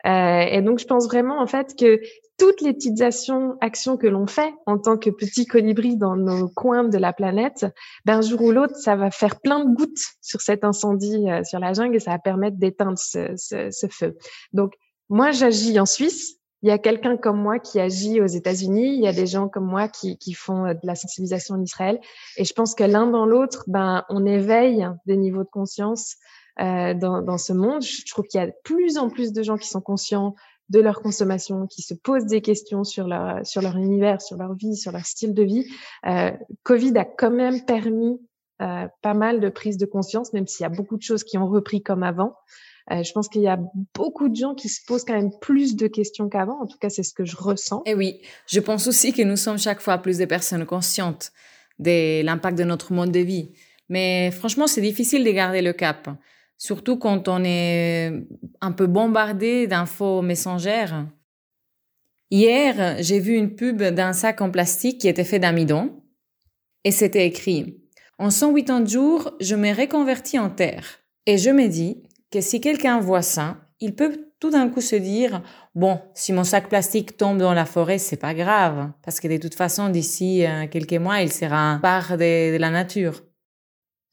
Euh, 0.06 0.46
et 0.50 0.62
donc, 0.62 0.80
je 0.80 0.86
pense 0.86 1.08
vraiment 1.08 1.42
en 1.42 1.48
fait 1.48 1.76
que 1.78 2.00
toutes 2.38 2.62
les 2.62 2.74
petites 2.74 3.02
actions, 3.02 3.56
actions 3.62 3.96
que 3.96 4.08
l'on 4.08 4.28
fait 4.28 4.54
en 4.66 4.78
tant 4.78 4.98
que 4.98 5.10
petit 5.10 5.46
colibri 5.46 5.96
dans 5.96 6.18
nos 6.18 6.50
coins 6.50 6.84
de 6.84 6.98
la 6.98 7.14
planète, 7.14 7.66
ben, 8.04 8.18
un 8.18 8.22
jour 8.22 8.42
ou 8.42 8.52
l'autre, 8.52 8.76
ça 8.76 8.96
va 8.96 9.10
faire 9.10 9.40
plein 9.40 9.64
de 9.64 9.74
gouttes 9.74 10.04
sur 10.22 10.42
cet 10.42 10.64
incendie 10.64 11.30
euh, 11.30 11.44
sur 11.44 11.60
la 11.60 11.74
jungle 11.74 11.96
et 11.96 12.00
ça 12.00 12.12
va 12.12 12.20
permettre 12.20 12.58
d'éteindre 12.58 12.98
ce, 12.98 13.34
ce, 13.38 13.72
ce 13.72 13.88
feu. 13.88 14.18
Donc, 14.52 14.74
moi, 15.10 15.32
j'agis 15.32 15.80
en 15.80 15.86
Suisse 15.86 16.35
il 16.66 16.70
y 16.70 16.72
a 16.72 16.80
quelqu'un 16.80 17.16
comme 17.16 17.40
moi 17.40 17.60
qui 17.60 17.80
agit 17.80 18.20
aux 18.22 18.26
États-Unis, 18.26 18.96
il 18.96 19.04
y 19.04 19.08
a 19.08 19.14
des 19.14 19.28
gens 19.28 19.48
comme 19.48 19.68
moi 19.68 19.88
qui, 19.88 20.34
font 20.34 20.66
euh, 20.66 20.74
de 20.74 20.80
la 20.82 20.96
sensibilisation 20.96 21.54
en 21.54 21.62
Israël. 21.62 22.00
Et 22.38 22.44
je 22.44 22.54
pense 22.54 22.74
que 22.74 22.84
l'un 22.84 23.06
dans 23.06 23.28
l'autre, 23.28 23.66
ben, 23.68 24.04
on 24.10 24.26
éveille 24.26 24.88
des 25.06 25.16
niveaux 25.16 25.44
de 25.44 25.50
conscience 25.50 26.16
euh, 26.60 26.96
dans, 26.96 27.38
ce 27.38 27.54
monde. 27.54 27.84
Je 27.84 28.04
trouve 28.10 28.26
qu'il 28.26 28.40
y 28.40 28.44
a 28.44 28.48
de 28.48 28.54
plus 28.64 28.98
en 28.98 29.12
plus 29.12 29.32
de 29.32 29.44
gens 29.44 29.58
qui 29.58 29.68
sont 29.68 29.80
conscients 29.80 30.34
de 30.70 30.80
leur 30.80 31.04
consommation, 31.04 31.68
qui 31.68 31.84
se 31.84 31.94
posent 31.94 32.26
des 32.26 32.42
questions 32.42 32.84
sur 32.84 33.08
leur, 33.08 33.46
sur 33.46 33.62
leur 33.62 33.78
univers, 33.78 34.20
sur 34.20 34.36
leur 34.36 34.56
vie, 34.56 34.76
sur 34.76 34.92
leur 34.92 35.06
style 35.06 35.36
de 35.36 35.44
vie. 35.44 35.68
Euh, 36.08 36.32
Covid 36.64 36.98
a 36.98 37.06
quand 37.06 37.30
même 37.30 37.64
permis 37.66 38.20
euh, 38.64 38.88
pas 39.04 39.14
mal 39.14 39.40
de 39.40 39.50
prise 39.50 39.78
de 39.78 39.86
conscience, 39.86 40.34
même 40.34 40.48
s'il 40.48 40.64
y 40.64 40.66
a 40.66 40.70
beaucoup 40.70 40.98
de 40.98 41.04
choses 41.04 41.24
qui 41.24 41.38
ont 41.38 41.48
repris 41.48 41.84
comme 41.84 42.02
avant. 42.02 42.36
Euh, 42.92 43.04
je 43.04 43.12
pense 43.14 43.30
qu'il 43.30 43.42
y 43.42 43.48
a 43.48 43.60
beaucoup 43.96 44.30
de 44.30 44.36
gens 44.36 44.54
qui 44.54 44.70
se 44.70 44.80
posent 44.86 45.06
quand 45.06 45.16
même 45.16 45.32
plus 45.42 45.76
de 45.76 45.88
questions 45.88 46.30
qu'avant. 46.30 46.62
En 46.62 46.68
tout 46.68 46.78
cas, 46.78 46.90
c'est 46.90 47.04
ce 47.04 47.14
que 47.14 47.26
je 47.26 47.36
ressens. 47.36 47.82
Et 47.86 47.96
oui, 47.96 48.22
je 48.48 48.60
pense 48.60 48.88
aussi 48.88 49.12
que 49.12 49.24
nous 49.24 49.38
sommes 49.38 49.58
chaque 49.58 49.82
fois 49.82 49.98
plus 49.98 50.18
de 50.18 50.26
personnes 50.26 50.66
conscientes 50.66 51.32
de 51.80 52.22
l'impact 52.24 52.58
de 52.58 52.64
notre 52.64 52.94
mode 52.94 53.12
de 53.12 53.20
vie. 53.20 53.52
Mais 53.90 54.32
franchement, 54.32 54.68
c'est 54.68 54.82
difficile 54.82 55.24
de 55.24 55.32
garder 55.32 55.62
le 55.62 55.74
cap, 55.74 56.10
surtout 56.58 56.98
quand 56.98 57.28
on 57.28 57.44
est 57.44 58.12
un 58.62 58.72
peu 58.72 58.88
bombardé 58.88 59.68
d'infos 59.68 60.22
messengères. 60.22 61.08
Hier, 62.32 62.98
j'ai 63.00 63.20
vu 63.20 63.36
une 63.36 63.56
pub 63.56 63.82
d'un 63.82 64.14
sac 64.14 64.42
en 64.42 64.50
plastique 64.50 65.02
qui 65.02 65.08
était 65.08 65.24
fait 65.24 65.40
d'amidon 65.40 66.02
et 66.84 66.92
c'était 66.92 67.26
écrit 67.26 67.82
En 68.18 68.30
180 68.30 68.86
jours, 68.86 69.32
je 69.42 69.56
me 69.56 69.76
reconvertis 69.76 70.40
en 70.40 70.50
terre. 70.50 71.00
Et 71.28 71.38
je 71.38 71.50
me 71.50 71.68
dis, 71.68 72.04
si 72.42 72.62
quelqu'un 72.62 73.00
voit 73.00 73.22
ça, 73.22 73.58
il 73.80 73.96
peut 73.96 74.30
tout 74.40 74.52
d'un 74.52 74.70
coup 74.70 74.82
se 74.82 74.96
dire 74.96 75.42
bon, 75.74 76.00
si 76.14 76.34
mon 76.34 76.44
sac 76.44 76.70
plastique 76.70 77.18
tombe 77.18 77.38
dans 77.38 77.54
la 77.54 77.66
forêt, 77.66 77.98
c'est 77.98 78.18
pas 78.18 78.34
grave, 78.34 78.92
parce 79.04 79.20
que 79.20 79.28
de 79.28 79.38
toute 79.38 79.56
façon, 79.56 79.90
d'ici 79.90 80.46
euh, 80.46 80.68
quelques 80.68 80.94
mois, 80.94 81.22
il 81.22 81.32
sera 81.32 81.80
part 81.82 82.18
de, 82.18 82.58
la 82.58 82.70
nature. 82.70 83.22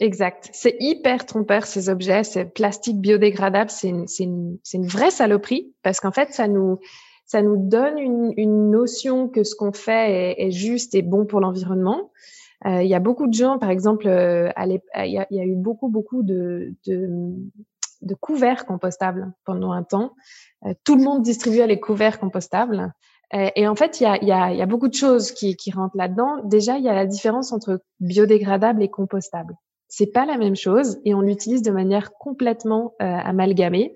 Exact. 0.01 0.51
C'est 0.53 0.77
hyper 0.81 1.27
trompeur 1.27 1.65
ces 1.65 1.89
objets. 1.89 2.25
C'est 2.25 2.47
plastique 2.47 3.01
biodégradable. 3.01 3.71
C'est 3.71 3.89
une, 3.89 4.07
une, 4.19 4.59
une, 4.73 4.87
vraie 4.87 5.13
saloperie 5.13 5.73
parce 5.85 6.01
qu'en 6.01 6.11
fait, 6.11 6.33
ça 6.33 6.49
nous, 6.49 6.81
ça 7.33 7.41
nous 7.41 7.57
donne 7.57 7.99
une, 7.99 8.71
notion 8.71 9.29
que 9.29 9.43
ce 9.43 9.55
qu'on 9.55 9.73
fait 9.73 10.35
est, 10.39 10.51
juste 10.51 10.95
et 10.95 11.01
bon 11.01 11.25
pour 11.25 11.41
l'environnement. 11.41 12.11
Euh, 12.67 12.83
il 12.83 12.89
y 12.89 12.95
a 12.95 13.01
beaucoup 13.01 13.27
de 13.27 13.33
gens, 13.33 13.59
par 13.59 13.71
exemple, 13.71 14.07
euh, 14.07 14.51
il 14.59 14.81
y, 15.07 15.19
a, 15.19 15.27
eu 15.31 15.55
beaucoup, 15.55 15.89
beaucoup 15.89 16.23
de, 16.23 16.75
de 18.03 18.15
couverts 18.15 18.67
compostables 18.67 19.33
pendant 19.45 19.73
un 19.73 19.83
temps. 19.83 20.15
Euh, 20.67 20.75
tout 20.85 20.97
le 20.97 21.03
monde 21.03 21.23
distribuait 21.23 21.67
les 21.67 21.81
couverts 21.81 22.19
compostables. 22.19 22.93
Euh, 23.35 23.49
et 23.57 23.67
en 23.67 23.75
fait, 23.75 24.01
il 24.01 24.05
y 24.05 24.07
a, 24.07 24.23
y, 24.23 24.33
a, 24.33 24.53
y 24.53 24.61
a, 24.61 24.67
beaucoup 24.67 24.89
de 24.89 24.95
choses 24.95 25.33
qui, 25.33 25.57
qui 25.57 25.71
rentrent 25.71 25.97
là-dedans. 25.97 26.43
Déjà, 26.45 26.77
il 26.77 26.85
y 26.85 26.89
a 26.89 26.95
la 26.95 27.07
différence 27.07 27.53
entre 27.53 27.81
biodégradable 28.01 28.83
et 28.83 28.91
compostable. 28.91 29.57
C'est 29.89 30.13
pas 30.13 30.27
la 30.27 30.39
même 30.39 30.57
chose 30.57 30.99
et 31.05 31.15
on 31.15 31.21
l'utilise 31.21 31.63
de 31.63 31.71
manière 31.71 32.13
complètement 32.15 32.95
euh, 33.01 33.05
amalgamée. 33.05 33.95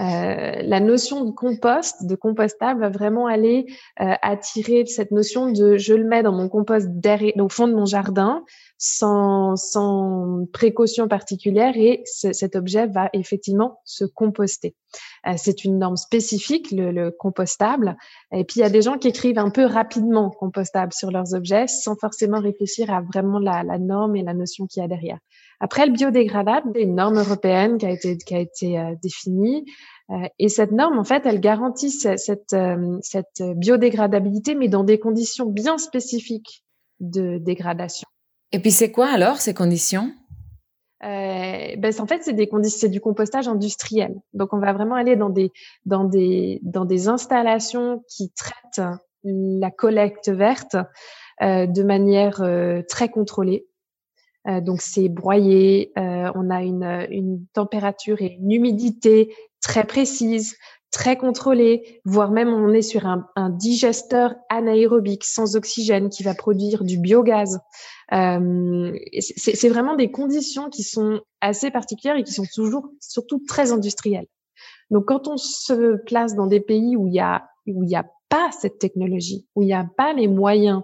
Euh, 0.00 0.62
la 0.62 0.80
notion 0.80 1.24
de 1.24 1.30
compost, 1.30 2.06
de 2.06 2.14
compostable, 2.14 2.80
va 2.80 2.88
vraiment 2.88 3.26
aller 3.26 3.66
euh, 4.00 4.14
attirer 4.22 4.86
cette 4.86 5.10
notion 5.10 5.50
de 5.52 5.76
je 5.76 5.94
le 5.94 6.04
mets 6.04 6.22
dans 6.22 6.32
mon 6.32 6.48
compost 6.48 6.86
derrière, 6.88 7.36
au 7.36 7.48
fond 7.48 7.68
de 7.68 7.74
mon 7.74 7.84
jardin, 7.84 8.44
sans, 8.78 9.56
sans 9.56 10.46
précaution 10.52 11.08
particulière, 11.08 11.74
et 11.76 12.02
cet 12.06 12.56
objet 12.56 12.86
va 12.86 13.10
effectivement 13.12 13.80
se 13.84 14.04
composter. 14.04 14.74
Euh, 15.26 15.34
c'est 15.36 15.64
une 15.64 15.78
norme 15.78 15.96
spécifique, 15.96 16.70
le, 16.70 16.90
le, 16.90 17.10
compostable. 17.10 17.96
Et 18.32 18.44
puis 18.44 18.60
il 18.60 18.62
y 18.62 18.66
a 18.66 18.70
des 18.70 18.82
gens 18.82 18.98
qui 18.98 19.08
écrivent 19.08 19.38
un 19.38 19.50
peu 19.50 19.64
rapidement 19.64 20.30
compostable 20.30 20.92
sur 20.92 21.10
leurs 21.10 21.34
objets, 21.34 21.66
sans 21.68 21.96
forcément 21.96 22.40
réfléchir 22.40 22.92
à 22.92 23.02
vraiment 23.02 23.38
la, 23.38 23.62
la 23.62 23.78
norme 23.78 24.16
et 24.16 24.22
la 24.22 24.34
notion 24.34 24.66
qu'il 24.66 24.82
y 24.82 24.84
a 24.84 24.88
derrière. 24.88 25.18
Après, 25.64 25.86
le 25.86 25.92
biodégradable, 25.92 26.72
c'est 26.74 26.82
une 26.82 26.96
norme 26.96 27.18
européenne 27.18 27.78
qui 27.78 27.86
a 27.86 27.90
été, 27.90 28.18
qui 28.18 28.34
a 28.34 28.40
été 28.40 28.78
euh, 28.78 28.96
définie. 29.00 29.64
Euh, 30.10 30.26
et 30.40 30.48
cette 30.48 30.72
norme, 30.72 30.98
en 30.98 31.04
fait, 31.04 31.24
elle 31.24 31.38
garantit 31.38 31.90
cette, 31.90 32.52
euh, 32.52 32.98
cette 33.00 33.40
biodégradabilité, 33.56 34.56
mais 34.56 34.66
dans 34.66 34.82
des 34.82 34.98
conditions 34.98 35.46
bien 35.46 35.78
spécifiques 35.78 36.64
de 36.98 37.38
dégradation. 37.38 38.08
Et 38.50 38.58
puis, 38.58 38.72
c'est 38.72 38.90
quoi 38.90 39.06
alors 39.06 39.36
ces 39.36 39.54
conditions? 39.54 40.12
Euh, 41.04 41.76
ben, 41.78 41.92
en 41.96 42.06
fait, 42.06 42.22
c'est 42.22 42.32
des 42.32 42.48
conditions, 42.48 42.78
c'est 42.80 42.88
du 42.88 43.00
compostage 43.00 43.46
industriel. 43.46 44.16
Donc, 44.34 44.52
on 44.52 44.58
va 44.58 44.72
vraiment 44.72 44.96
aller 44.96 45.14
dans 45.14 45.30
des, 45.30 45.52
dans 45.86 46.04
des, 46.04 46.58
dans 46.62 46.84
des 46.84 47.06
installations 47.06 48.02
qui 48.08 48.32
traitent 48.32 48.88
la 49.24 49.70
collecte 49.70 50.28
verte 50.28 50.76
euh, 51.40 51.66
de 51.66 51.82
manière 51.82 52.42
euh, 52.42 52.82
très 52.88 53.08
contrôlée. 53.08 53.66
Euh, 54.48 54.60
donc 54.60 54.80
c'est 54.82 55.08
broyé, 55.08 55.92
euh, 55.96 56.30
on 56.34 56.50
a 56.50 56.62
une, 56.62 57.06
une, 57.10 57.46
température 57.52 58.20
et 58.20 58.38
une 58.40 58.50
humidité 58.50 59.34
très 59.60 59.84
précise, 59.84 60.56
très 60.90 61.16
contrôlée, 61.16 62.00
voire 62.04 62.32
même 62.32 62.48
on 62.48 62.72
est 62.72 62.82
sur 62.82 63.06
un, 63.06 63.26
un 63.36 63.50
digesteur 63.50 64.34
anaérobique 64.50 65.24
sans 65.24 65.54
oxygène 65.56 66.08
qui 66.08 66.22
va 66.22 66.34
produire 66.34 66.84
du 66.84 66.98
biogaz. 66.98 67.60
Euh, 68.12 68.92
c'est 69.20 69.68
vraiment 69.68 69.94
des 69.94 70.10
conditions 70.10 70.68
qui 70.68 70.82
sont 70.82 71.20
assez 71.40 71.70
particulières 71.70 72.16
et 72.16 72.24
qui 72.24 72.32
sont 72.32 72.46
toujours 72.52 72.88
surtout 73.00 73.42
très 73.46 73.72
industrielles. 73.72 74.26
Donc 74.90 75.06
quand 75.06 75.28
on 75.28 75.36
se 75.36 75.96
place 76.04 76.34
dans 76.34 76.46
des 76.46 76.60
pays 76.60 76.96
où 76.96 77.06
il 77.06 77.14
y 77.14 77.20
a 77.20 77.44
où 77.66 77.84
il 77.84 77.86
n'y 77.86 77.96
a 77.96 78.04
pas 78.28 78.50
cette 78.50 78.78
technologie, 78.78 79.46
où 79.54 79.62
il 79.62 79.66
n'y 79.66 79.74
a 79.74 79.86
pas 79.96 80.12
les 80.12 80.26
moyens 80.26 80.82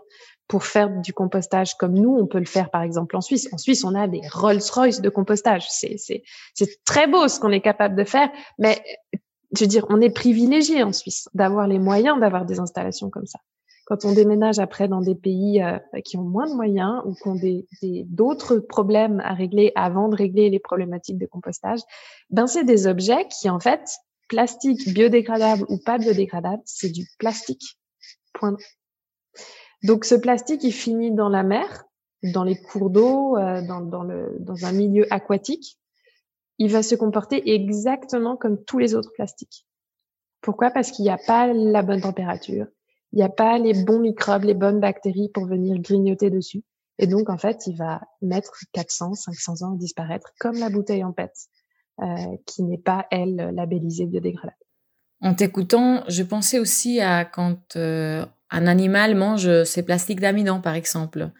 pour 0.49 0.65
faire 0.65 0.89
du 0.89 1.13
compostage 1.13 1.75
comme 1.75 1.93
nous, 1.93 2.17
on 2.17 2.27
peut 2.27 2.39
le 2.39 2.47
faire 2.47 2.71
par 2.71 2.83
exemple 2.83 3.17
en 3.17 3.21
Suisse. 3.21 3.49
En 3.53 3.59
Suisse, 3.59 3.85
on 3.85 3.95
a 3.95 4.09
des 4.09 4.23
Rolls-Royce 4.33 5.03
de 5.03 5.11
compostage. 5.11 5.67
C'est, 5.69 6.23
très 6.85 7.07
beau 7.07 7.29
ce 7.29 7.39
qu'on 7.39 7.53
est 7.53 7.61
capable 7.61 7.95
de 7.95 8.05
faire, 8.05 8.31
mais 8.59 8.83
je 9.55 9.65
veux 9.65 9.69
dire, 9.69 9.87
on 9.91 10.01
est 10.01 10.11
privilégié 10.11 10.83
en 10.83 10.93
Suisse 10.93 11.29
d'avoir 11.35 11.67
les 11.67 11.79
moyens 11.79 12.19
d'avoir 12.19 12.47
des 12.47 12.61
installations 12.61 13.11
comme 13.11 13.27
ça. 13.27 13.39
Quand 13.87 14.05
on 14.05 14.13
déménage 14.13 14.59
après 14.59 14.89
dans 14.89 15.01
des 15.01 15.15
pays 15.15 15.63
euh, 15.63 15.79
qui 16.05 16.19
ont 16.19 16.23
moins 16.23 16.47
de 16.47 16.55
moyens 16.55 17.01
ou 17.07 17.15
qui 17.15 17.29
ont 17.29 17.35
des, 17.35 17.67
des, 17.81 18.05
d'autres 18.07 18.59
problèmes 18.59 19.21
à 19.21 19.33
régler 19.33 19.73
avant 19.77 20.09
de 20.09 20.17
régler 20.17 20.51
les 20.51 20.59
problématiques 20.59 21.17
de 21.17 21.25
compostage, 21.25 21.81
ben 22.29 22.47
c'est 22.47 22.65
des 22.65 22.87
objets 22.87 23.27
qui 23.29 23.49
en 23.49 23.61
fait, 23.61 23.81
plastique 24.29 24.93
biodégradable 24.93 25.65
ou 25.69 25.79
pas 25.79 25.99
biodégradable, 25.99 26.63
c'est 26.67 26.91
du 26.91 27.07
plastique. 27.19 27.79
Point 28.35 28.57
donc 29.83 30.05
ce 30.05 30.15
plastique, 30.15 30.65
il 30.65 30.73
finit 30.73 31.13
dans 31.13 31.29
la 31.29 31.43
mer, 31.43 31.85
dans 32.23 32.45
les 32.45 32.57
cours 32.61 32.91
d'eau, 32.91 33.37
euh, 33.37 33.63
dans, 33.67 33.81
dans, 33.81 34.03
le, 34.03 34.37
dans 34.41 34.65
un 34.65 34.73
milieu 34.73 35.07
aquatique. 35.13 35.79
Il 36.59 36.71
va 36.71 36.83
se 36.83 36.97
comporter 36.97 37.55
exactement 37.55 38.37
comme 38.37 38.65
tous 38.65 38.79
les 38.79 38.95
autres 38.95 39.13
plastiques. 39.13 39.67
Pourquoi? 40.41 40.71
Parce 40.71 40.91
qu'il 40.91 41.05
n'y 41.05 41.11
a 41.11 41.19
pas 41.19 41.53
la 41.53 41.83
bonne 41.83 42.01
température, 42.01 42.67
il 43.13 43.17
n'y 43.17 43.23
a 43.23 43.29
pas 43.29 43.59
les 43.59 43.85
bons 43.85 44.01
microbes, 44.01 44.45
les 44.45 44.55
bonnes 44.55 44.81
bactéries 44.81 45.31
pour 45.33 45.47
venir 45.47 45.79
grignoter 45.79 46.31
dessus. 46.31 46.63
Et 46.99 47.07
donc, 47.07 47.31
en 47.31 47.39
fait, 47.39 47.67
il 47.67 47.77
va 47.77 48.01
mettre 48.23 48.53
400, 48.73 49.15
500 49.15 49.63
ans 49.63 49.75
à 49.75 49.77
disparaître, 49.77 50.33
comme 50.41 50.59
la 50.59 50.69
bouteille 50.69 51.05
en 51.05 51.13
PET, 51.13 51.31
euh, 52.01 52.37
qui 52.45 52.65
n'est 52.65 52.79
pas, 52.79 53.07
elle, 53.11 53.53
labellisée 53.55 54.07
biodégradable. 54.07 54.57
En 55.21 55.35
t'écoutant, 55.35 56.05
je 56.09 56.23
pensais 56.23 56.59
aussi 56.59 57.01
à 57.01 57.25
quand 57.25 57.77
euh, 57.77 58.25
un 58.51 58.67
animal 58.67 59.15
mange 59.15 59.65
ses 59.65 59.85
plastiques 59.85 60.21
d'amidon, 60.21 60.61
par 60.61 60.75
exemple. 60.75 61.31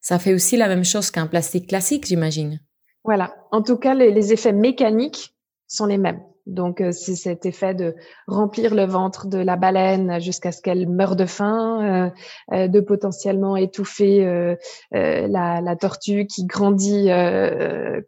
Ça 0.00 0.18
fait 0.18 0.34
aussi 0.34 0.56
la 0.56 0.68
même 0.68 0.84
chose 0.84 1.10
qu'un 1.10 1.26
plastique 1.26 1.68
classique, 1.68 2.06
j'imagine. 2.06 2.60
Voilà. 3.04 3.34
En 3.52 3.62
tout 3.62 3.76
cas, 3.76 3.94
les, 3.94 4.32
effets 4.32 4.52
mécaniques 4.52 5.34
sont 5.66 5.86
les 5.86 5.98
mêmes. 5.98 6.20
Donc, 6.46 6.82
euh, 6.82 6.92
c'est 6.92 7.14
cet 7.14 7.46
effet 7.46 7.74
de 7.74 7.94
remplir 8.26 8.74
le 8.74 8.84
ventre 8.84 9.28
de 9.28 9.38
la 9.38 9.56
baleine 9.56 10.20
jusqu'à 10.20 10.52
ce 10.52 10.60
qu'elle 10.60 10.88
meure 10.88 11.16
de 11.16 11.24
faim, 11.24 11.80
euh, 11.82 12.10
euh, 12.54 12.68
de 12.68 12.80
potentiellement 12.80 13.56
étouffer 13.56 14.54
la, 14.92 15.76
tortue 15.76 16.26
qui 16.26 16.44
grandit 16.46 17.08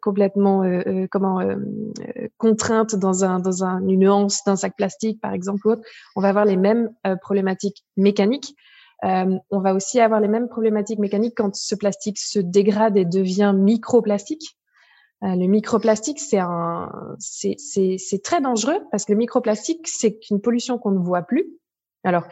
complètement 0.01 0.63
comment 1.11 1.39
contrainte 2.37 2.95
dans 2.95 3.25
un 3.25 3.39
dans 3.39 3.63
un, 3.63 3.85
une 3.87 4.07
anse 4.07 4.43
d'un 4.45 4.55
sac 4.55 4.75
plastique, 4.75 5.19
par 5.21 5.33
exemple. 5.33 5.67
Ou 5.67 5.71
autre. 5.71 5.81
On 6.15 6.21
va 6.21 6.29
avoir 6.29 6.45
les 6.45 6.57
mêmes 6.57 6.89
problématiques 7.21 7.83
mécaniques. 7.97 8.55
on 9.03 9.59
va 9.59 9.73
aussi 9.73 9.99
avoir 9.99 10.21
les 10.21 10.27
mêmes 10.27 10.47
problématiques 10.47 10.99
mécaniques 10.99 11.35
quand 11.35 11.55
ce 11.55 11.75
plastique 11.75 12.19
se 12.19 12.39
dégrade 12.39 12.97
et 12.97 13.05
devient 13.05 13.53
microplastique. 13.55 14.56
Euh, 15.23 15.35
le 15.35 15.47
microplastique, 15.47 16.19
c'est 16.19 16.39
très 18.23 18.41
dangereux 18.41 18.79
parce 18.91 19.05
que 19.05 19.13
le 19.13 19.17
microplastique, 19.17 19.87
c'est 19.87 20.29
une 20.29 20.41
pollution 20.41 20.77
qu'on 20.77 20.91
ne 20.91 20.99
voit 20.99 21.23
plus. 21.23 21.47
Alors, 22.03 22.23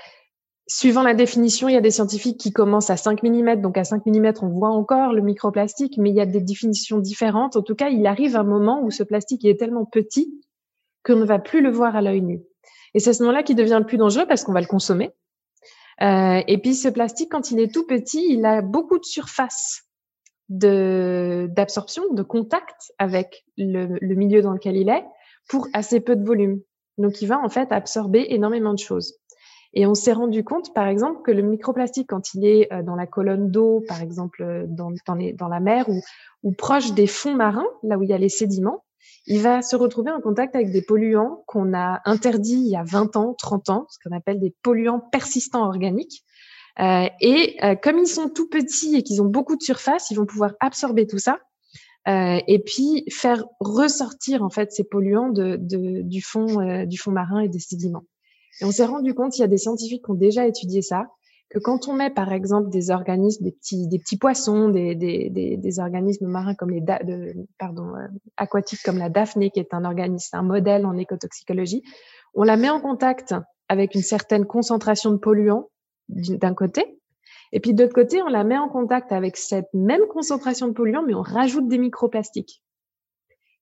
suivant 0.68 1.02
la 1.02 1.16
définition, 1.16 1.68
il 1.68 1.74
y 1.74 1.78
a 1.78 1.82
des 1.82 1.92
scientifiques 1.92 2.40
qui 2.40 2.52
commencent 2.52 2.92
à 2.92 2.98
5 2.98 3.24
mm, 3.24 3.62
donc 3.62 3.78
à 3.78 3.84
5 3.84 4.06
mm, 4.06 4.34
on 4.42 4.50
voit 4.50 4.70
encore 4.70 5.14
le 5.14 5.22
microplastique, 5.22 5.98
mais 5.98 6.12
il 6.12 6.16
y 6.16 6.22
a 6.22 6.26
des 6.28 6.42
définitions 6.42 7.00
différentes. 7.00 7.56
En 7.56 7.64
tout 7.64 7.76
cas, 7.76 7.90
il 7.90 8.06
arrive 8.06 8.36
un 8.36 8.44
moment 8.44 8.84
où 8.84 8.92
ce 8.92 9.04
plastique 9.04 9.46
est 9.46 9.60
tellement 9.60 9.86
petit 9.86 10.42
qu'on 11.04 11.16
ne 11.16 11.26
va 11.26 11.40
plus 11.40 11.62
le 11.62 11.72
voir 11.72 11.96
à 11.96 12.02
l'œil 12.02 12.22
nu. 12.22 12.42
Et 12.94 13.00
c'est 13.00 13.14
ce 13.14 13.24
moment-là 13.24 13.44
qu'il 13.44 13.56
devient 13.56 13.78
le 13.80 13.86
plus 13.86 13.98
dangereux 13.98 14.26
parce 14.28 14.44
qu'on 14.44 14.54
va 14.54 14.62
le 14.62 14.68
consommer. 14.68 15.12
Euh, 16.02 16.42
et 16.48 16.58
puis 16.58 16.76
ce 16.76 16.90
plastique, 16.90 17.32
quand 17.32 17.52
il 17.52 17.60
est 17.60 17.74
tout 17.74 17.86
petit, 17.86 18.26
il 18.30 18.46
a 18.46 18.62
beaucoup 18.62 19.00
de 19.00 19.06
surface 19.06 19.85
d'absorption, 20.50 22.04
de 22.14 22.24
contact 22.24 22.94
avec 22.98 23.46
le, 23.58 23.98
le, 24.00 24.16
milieu 24.16 24.42
dans 24.42 24.52
lequel 24.52 24.78
il 24.78 24.90
est 24.90 25.04
pour 25.50 25.68
assez 25.74 26.00
peu 26.00 26.16
de 26.16 26.24
volume. 26.24 26.62
Donc, 26.98 27.22
il 27.22 27.28
va 27.28 27.40
en 27.40 27.50
fait 27.50 27.72
absorber 27.72 28.28
énormément 28.30 28.74
de 28.74 28.80
choses. 28.80 29.16
Et 29.74 29.86
on 29.86 29.94
s'est 29.94 30.14
rendu 30.14 30.44
compte, 30.44 30.74
par 30.74 30.88
exemple, 30.88 31.22
que 31.22 31.32
le 31.32 31.42
microplastique, 31.42 32.08
quand 32.10 32.34
il 32.34 32.46
est 32.46 32.72
euh, 32.72 32.82
dans 32.82 32.96
la 32.96 33.06
colonne 33.06 33.52
d'eau, 33.52 33.84
par 33.88 34.02
exemple 34.02 34.42
euh, 34.42 34.66
dans, 34.68 34.92
dans, 35.06 35.16
les, 35.16 35.34
dans 35.34 35.50
la 35.50 35.60
mer 35.60 35.90
ou, 35.90 36.02
ou 36.44 36.54
proche 36.54 36.94
des 36.94 37.08
fonds 37.08 37.36
marins, 37.36 37.68
là 37.84 37.98
où 37.98 38.04
il 38.04 38.10
y 38.10 38.14
a 38.14 38.18
les 38.18 38.30
sédiments, 38.30 38.86
il 39.28 39.42
va 39.42 39.62
se 39.62 39.76
retrouver 39.76 40.12
en 40.12 40.22
contact 40.22 40.56
avec 40.56 40.72
des 40.72 40.82
polluants 40.82 41.44
qu'on 41.48 41.74
a 41.74 42.02
interdits 42.06 42.62
il 42.66 42.70
y 42.70 42.76
a 42.76 42.84
20 42.84 43.16
ans, 43.18 43.34
30 43.34 43.70
ans, 43.70 43.88
ce 43.90 43.98
qu'on 44.04 44.16
appelle 44.16 44.40
des 44.40 44.56
polluants 44.62 45.00
persistants 45.00 45.66
organiques, 45.66 46.24
et 46.80 47.58
euh, 47.64 47.76
comme 47.76 48.00
ils 48.00 48.08
sont 48.08 48.30
tout 48.30 48.50
petits 48.50 48.96
et 48.96 49.04
qu'ils 49.04 49.22
ont 49.22 49.28
beaucoup 49.28 49.56
de 49.56 49.62
surface, 49.62 50.12
ils 50.12 50.16
vont 50.16 50.26
pouvoir 50.26 50.54
absorber 50.60 51.08
tout 51.08 51.20
ça 51.20 51.40
euh, 52.08 52.40
et 52.48 52.60
puis 52.60 53.06
faire 53.10 53.46
ressortir 53.60 54.44
en 54.44 54.50
fait 54.50 54.72
ces 54.72 54.84
polluants 54.84 55.30
de, 55.30 55.58
de, 55.60 56.02
du 56.02 56.22
fond 56.22 56.86
du 56.86 56.98
fond 56.98 57.12
marin 57.12 57.40
et 57.40 57.50
des 57.50 57.60
sédiments. 57.60 58.04
Et 58.62 58.66
on 58.66 58.72
s'est 58.72 58.86
rendu 58.86 59.14
compte, 59.14 59.38
il 59.38 59.42
y 59.42 59.44
a 59.44 59.48
des 59.48 59.58
scientifiques 59.58 60.06
qui 60.06 60.12
ont 60.12 60.16
déjà 60.16 60.48
étudié 60.48 60.82
ça, 60.82 61.08
que 61.50 61.60
quand 61.60 61.88
on 61.88 61.94
met 61.94 62.10
par 62.10 62.32
exemple 62.32 62.70
des 62.70 62.90
organismes, 62.90 63.44
des 63.44 63.52
petits, 63.52 63.88
des 63.88 64.00
petits 64.00 64.18
poissons, 64.18 64.70
des, 64.70 64.96
des, 64.96 65.30
des, 65.30 65.58
des 65.58 65.80
organismes 65.80 66.28
marins 66.28 66.56
comme 66.56 66.72
les 66.72 66.84
pardon, 67.58 67.94
aquatiques 68.38 68.82
comme 68.84 68.98
la 68.98 69.10
daphné, 69.10 69.50
qui 69.50 69.60
est 69.60 69.74
un 69.74 69.86
organisme, 69.86 70.36
un 70.38 70.44
modèle 70.44 70.86
en 70.86 70.98
écotoxicologie, 70.98 71.84
on 72.34 72.44
la 72.44 72.58
met 72.58 72.70
en 72.70 72.82
contact 72.82 73.34
avec 73.70 73.96
une 73.96 74.02
certaine 74.02 74.46
concentration 74.46 75.12
de 75.12 75.18
polluants 75.18 75.70
d'un 76.10 76.54
côté. 76.54 77.00
Et 77.52 77.60
puis 77.60 77.74
d'autre 77.74 77.94
côté, 77.94 78.22
on 78.22 78.28
la 78.28 78.44
met 78.44 78.58
en 78.58 78.70
contact 78.70 79.12
avec 79.12 79.38
cette 79.38 79.74
même 79.74 80.06
concentration 80.08 80.68
de 80.68 80.74
polluants, 80.74 81.04
mais 81.04 81.14
on 81.14 81.22
rajoute 81.22 81.68
des 81.68 81.78
microplastiques. 81.78 82.64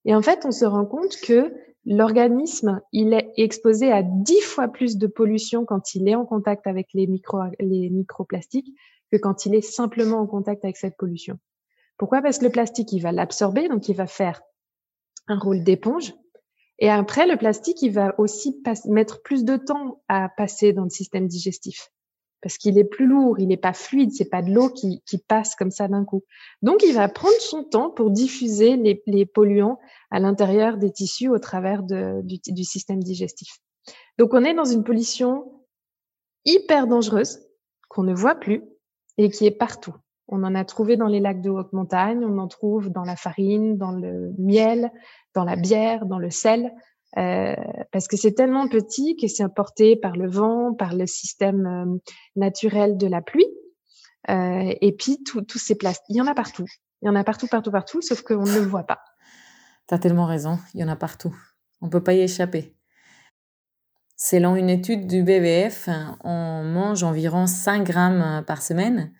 Et 0.05 0.15
en 0.15 0.21
fait, 0.21 0.45
on 0.45 0.51
se 0.51 0.65
rend 0.65 0.85
compte 0.85 1.15
que 1.21 1.53
l'organisme, 1.85 2.81
il 2.91 3.13
est 3.13 3.31
exposé 3.37 3.91
à 3.91 4.03
dix 4.03 4.41
fois 4.41 4.67
plus 4.67 4.97
de 4.97 5.07
pollution 5.07 5.65
quand 5.65 5.95
il 5.95 6.07
est 6.07 6.15
en 6.15 6.25
contact 6.25 6.67
avec 6.67 6.87
les, 6.93 7.07
les 7.59 7.89
microplastiques 7.89 8.73
que 9.11 9.17
quand 9.17 9.45
il 9.45 9.55
est 9.55 9.61
simplement 9.61 10.19
en 10.19 10.27
contact 10.27 10.63
avec 10.63 10.77
cette 10.77 10.97
pollution. 10.97 11.37
Pourquoi? 11.97 12.21
Parce 12.21 12.39
que 12.39 12.45
le 12.45 12.51
plastique, 12.51 12.91
il 12.91 12.99
va 12.99 13.11
l'absorber, 13.11 13.69
donc 13.69 13.87
il 13.87 13.95
va 13.95 14.07
faire 14.07 14.41
un 15.27 15.37
rôle 15.37 15.63
d'éponge. 15.63 16.13
Et 16.79 16.89
après, 16.89 17.27
le 17.27 17.37
plastique, 17.37 17.81
il 17.81 17.91
va 17.91 18.19
aussi 18.19 18.61
mettre 18.85 19.21
plus 19.21 19.45
de 19.45 19.57
temps 19.57 20.01
à 20.07 20.29
passer 20.29 20.73
dans 20.73 20.83
le 20.83 20.89
système 20.89 21.27
digestif 21.27 21.91
parce 22.43 22.57
qu'il 22.57 22.77
est 22.77 22.83
plus 22.83 23.07
lourd, 23.07 23.39
il 23.39 23.47
n'est 23.47 23.57
pas 23.57 23.71
fluide, 23.71 24.11
c'est 24.11 24.29
pas 24.29 24.41
de 24.41 24.51
l'eau 24.51 24.69
qui, 24.69 25.01
qui, 25.05 25.17
passe 25.17 25.55
comme 25.55 25.71
ça 25.71 25.87
d'un 25.87 26.03
coup. 26.03 26.23
Donc, 26.61 26.83
il 26.83 26.93
va 26.93 27.07
prendre 27.07 27.39
son 27.39 27.63
temps 27.63 27.89
pour 27.89 28.11
diffuser 28.11 28.75
les, 28.75 29.01
les 29.07 29.25
polluants 29.25 29.79
à 30.11 30.19
l'intérieur 30.19 30.77
des 30.77 30.91
tissus 30.91 31.29
au 31.29 31.39
travers 31.39 31.83
de, 31.83 32.19
du, 32.23 32.39
du, 32.45 32.65
système 32.65 33.01
digestif. 33.01 33.61
Donc, 34.19 34.33
on 34.33 34.43
est 34.43 34.53
dans 34.53 34.65
une 34.65 34.83
pollution 34.83 35.45
hyper 36.43 36.85
dangereuse 36.85 37.39
qu'on 37.87 38.03
ne 38.03 38.13
voit 38.13 38.35
plus 38.35 38.61
et 39.17 39.29
qui 39.29 39.45
est 39.45 39.51
partout. 39.51 39.95
On 40.27 40.43
en 40.43 40.53
a 40.53 40.65
trouvé 40.65 40.97
dans 40.97 41.07
les 41.07 41.21
lacs 41.21 41.41
de 41.41 41.49
haute 41.49 41.71
montagne, 41.71 42.25
on 42.25 42.37
en 42.39 42.49
trouve 42.49 42.89
dans 42.89 43.05
la 43.05 43.15
farine, 43.15 43.77
dans 43.77 43.91
le 43.91 44.33
miel, 44.37 44.91
dans 45.33 45.45
la 45.45 45.55
bière, 45.55 46.05
dans 46.05 46.19
le 46.19 46.29
sel, 46.29 46.73
euh, 47.17 47.55
parce 47.91 48.07
que 48.07 48.17
c'est 48.17 48.33
tellement 48.33 48.67
petit 48.67 49.15
que 49.15 49.27
c'est 49.27 49.43
apporté 49.43 49.95
par 49.95 50.15
le 50.15 50.29
vent, 50.29 50.73
par 50.73 50.95
le 50.95 51.05
système 51.05 51.65
euh, 51.65 51.97
naturel 52.35 52.97
de 52.97 53.07
la 53.07 53.21
pluie. 53.21 53.47
Euh, 54.29 54.73
et 54.81 54.95
puis, 54.95 55.23
tous 55.23 55.59
ces 55.59 55.75
plastiques, 55.75 56.05
il 56.09 56.17
y 56.17 56.21
en 56.21 56.27
a 56.27 56.33
partout. 56.33 56.65
Il 57.01 57.07
y 57.07 57.09
en 57.09 57.15
a 57.15 57.23
partout, 57.23 57.47
partout, 57.47 57.71
partout, 57.71 58.01
sauf 58.01 58.21
qu'on 58.21 58.45
ne 58.45 58.59
le 58.59 58.65
voit 58.65 58.85
pas. 58.85 58.99
Tu 59.87 59.93
as 59.93 59.99
tellement 59.99 60.25
raison, 60.25 60.59
il 60.73 60.79
y 60.79 60.83
en 60.83 60.87
a 60.87 60.95
partout. 60.95 61.35
On 61.81 61.87
ne 61.87 61.91
peut 61.91 62.03
pas 62.03 62.13
y 62.13 62.21
échapper. 62.21 62.75
Selon 64.15 64.55
une 64.55 64.69
étude 64.69 65.05
du 65.05 65.23
BVF, 65.23 65.89
on 66.23 66.63
mange 66.63 67.03
environ 67.03 67.45
5 67.45 67.83
grammes 67.83 68.43
par 68.47 68.61
semaine, 68.61 69.11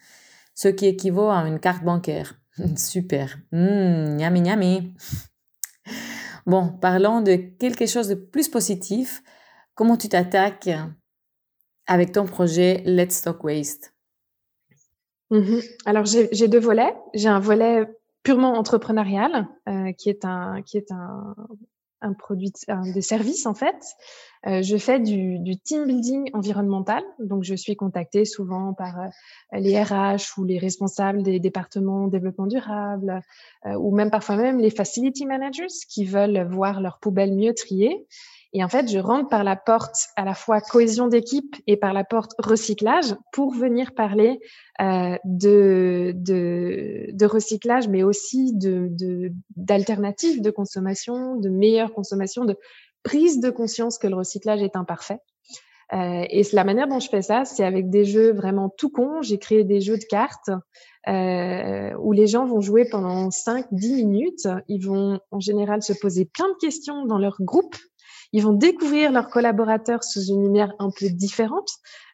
ce 0.55 0.69
qui 0.69 0.85
équivaut 0.85 1.29
à 1.29 1.45
une 1.45 1.59
carte 1.59 1.83
bancaire. 1.83 2.39
Super. 2.77 3.37
Mmh, 3.51 4.19
yummy. 4.19 4.93
Bon, 6.45 6.69
parlons 6.69 7.21
de 7.21 7.35
quelque 7.35 7.85
chose 7.85 8.09
de 8.09 8.15
plus 8.15 8.49
positif. 8.49 9.23
Comment 9.75 9.97
tu 9.97 10.09
t'attaques 10.09 10.69
avec 11.87 12.11
ton 12.11 12.25
projet 12.25 12.83
Let's 12.85 13.21
Talk 13.21 13.43
Waste? 13.43 13.93
Mhm. 15.31 15.61
Alors, 15.85 16.05
j'ai 16.05 16.47
deux 16.47 16.59
volets. 16.59 16.95
J'ai 17.13 17.29
un 17.29 17.39
volet 17.39 17.87
purement 18.23 18.53
entrepreneurial, 18.53 19.47
euh, 19.67 19.91
qui 19.93 20.09
est 20.09 20.25
un, 20.25 20.61
un 22.03 22.13
produit, 22.13 22.53
un 22.67 22.91
des 22.91 23.01
services 23.01 23.45
en 23.45 23.53
fait. 23.53 23.75
Euh, 24.45 24.61
je 24.61 24.75
fais 24.75 24.99
du, 24.99 25.57
team 25.63 25.85
building 25.85 26.29
environnemental, 26.33 27.01
donc 27.19 27.43
je 27.43 27.55
suis 27.55 27.77
contactée 27.77 28.25
souvent 28.25 28.73
par 28.73 28.99
euh, 28.99 29.07
les 29.53 29.81
RH 29.81 30.37
ou 30.37 30.43
les 30.43 30.59
responsables 30.59 31.23
des 31.23 31.39
départements 31.39 32.07
développement 32.07 32.47
durable, 32.47 33.21
euh, 33.65 33.75
ou 33.75 33.95
même 33.95 34.11
parfois 34.11 34.35
même 34.35 34.59
les 34.59 34.69
facility 34.69 35.25
managers 35.25 35.67
qui 35.89 36.03
veulent 36.03 36.45
voir 36.51 36.81
leurs 36.81 36.99
poubelles 36.99 37.33
mieux 37.33 37.53
triées. 37.53 38.05
Et 38.55 38.63
en 38.63 38.69
fait, 38.69 38.87
je 38.89 38.99
rentre 38.99 39.29
par 39.29 39.43
la 39.43 39.55
porte 39.55 40.09
à 40.15 40.23
la 40.23 40.35
fois 40.35 40.61
cohésion 40.61 41.07
d'équipe 41.07 41.55
et 41.65 41.75
par 41.75 41.91
la 41.91 42.03
porte 42.03 42.33
recyclage 42.37 43.15
pour 43.31 43.53
venir 43.53 43.93
parler 43.95 44.39
euh, 44.79 45.17
de, 45.25 46.13
de, 46.15 47.07
de, 47.11 47.25
recyclage, 47.25 47.87
mais 47.87 48.03
aussi 48.03 48.53
de 48.53 48.91
d'alternatives 49.55 50.37
de, 50.37 50.49
de, 50.49 50.51
consommation, 50.51 51.35
de 51.35 51.49
meilleure 51.49 51.93
consommation, 51.93 52.45
de 52.45 52.55
prise 53.01 53.39
de 53.39 53.49
conscience 53.49 53.97
que 53.97 54.07
le 54.07 54.15
recyclage 54.15 54.61
est 54.61 54.75
imparfait. 54.75 55.19
Euh, 55.93 56.25
et 56.29 56.43
la 56.53 56.63
manière 56.63 56.87
dont 56.87 56.99
je 56.99 57.09
fais 57.09 57.21
ça, 57.21 57.45
c'est 57.45 57.63
avec 57.63 57.89
des 57.89 58.05
jeux 58.05 58.33
vraiment 58.33 58.69
tout 58.69 58.89
cons. 58.89 59.21
J'ai 59.21 59.37
créé 59.37 59.63
des 59.63 59.81
jeux 59.81 59.97
de 59.97 60.05
cartes 60.05 60.49
euh, 61.07 61.93
où 61.99 62.13
les 62.13 62.27
gens 62.27 62.45
vont 62.45 62.61
jouer 62.61 62.85
pendant 62.85 63.29
5-10 63.29 64.05
minutes. 64.05 64.47
Ils 64.67 64.85
vont 64.85 65.19
en 65.31 65.39
général 65.39 65.83
se 65.83 65.93
poser 65.93 66.25
plein 66.25 66.47
de 66.49 66.57
questions 66.59 67.05
dans 67.05 67.17
leur 67.17 67.37
groupe 67.41 67.75
ils 68.33 68.41
vont 68.41 68.53
découvrir 68.53 69.11
leurs 69.11 69.29
collaborateurs 69.29 70.03
sous 70.03 70.25
une 70.25 70.43
lumière 70.43 70.73
un 70.79 70.89
peu 70.89 71.07
différente. 71.09 71.69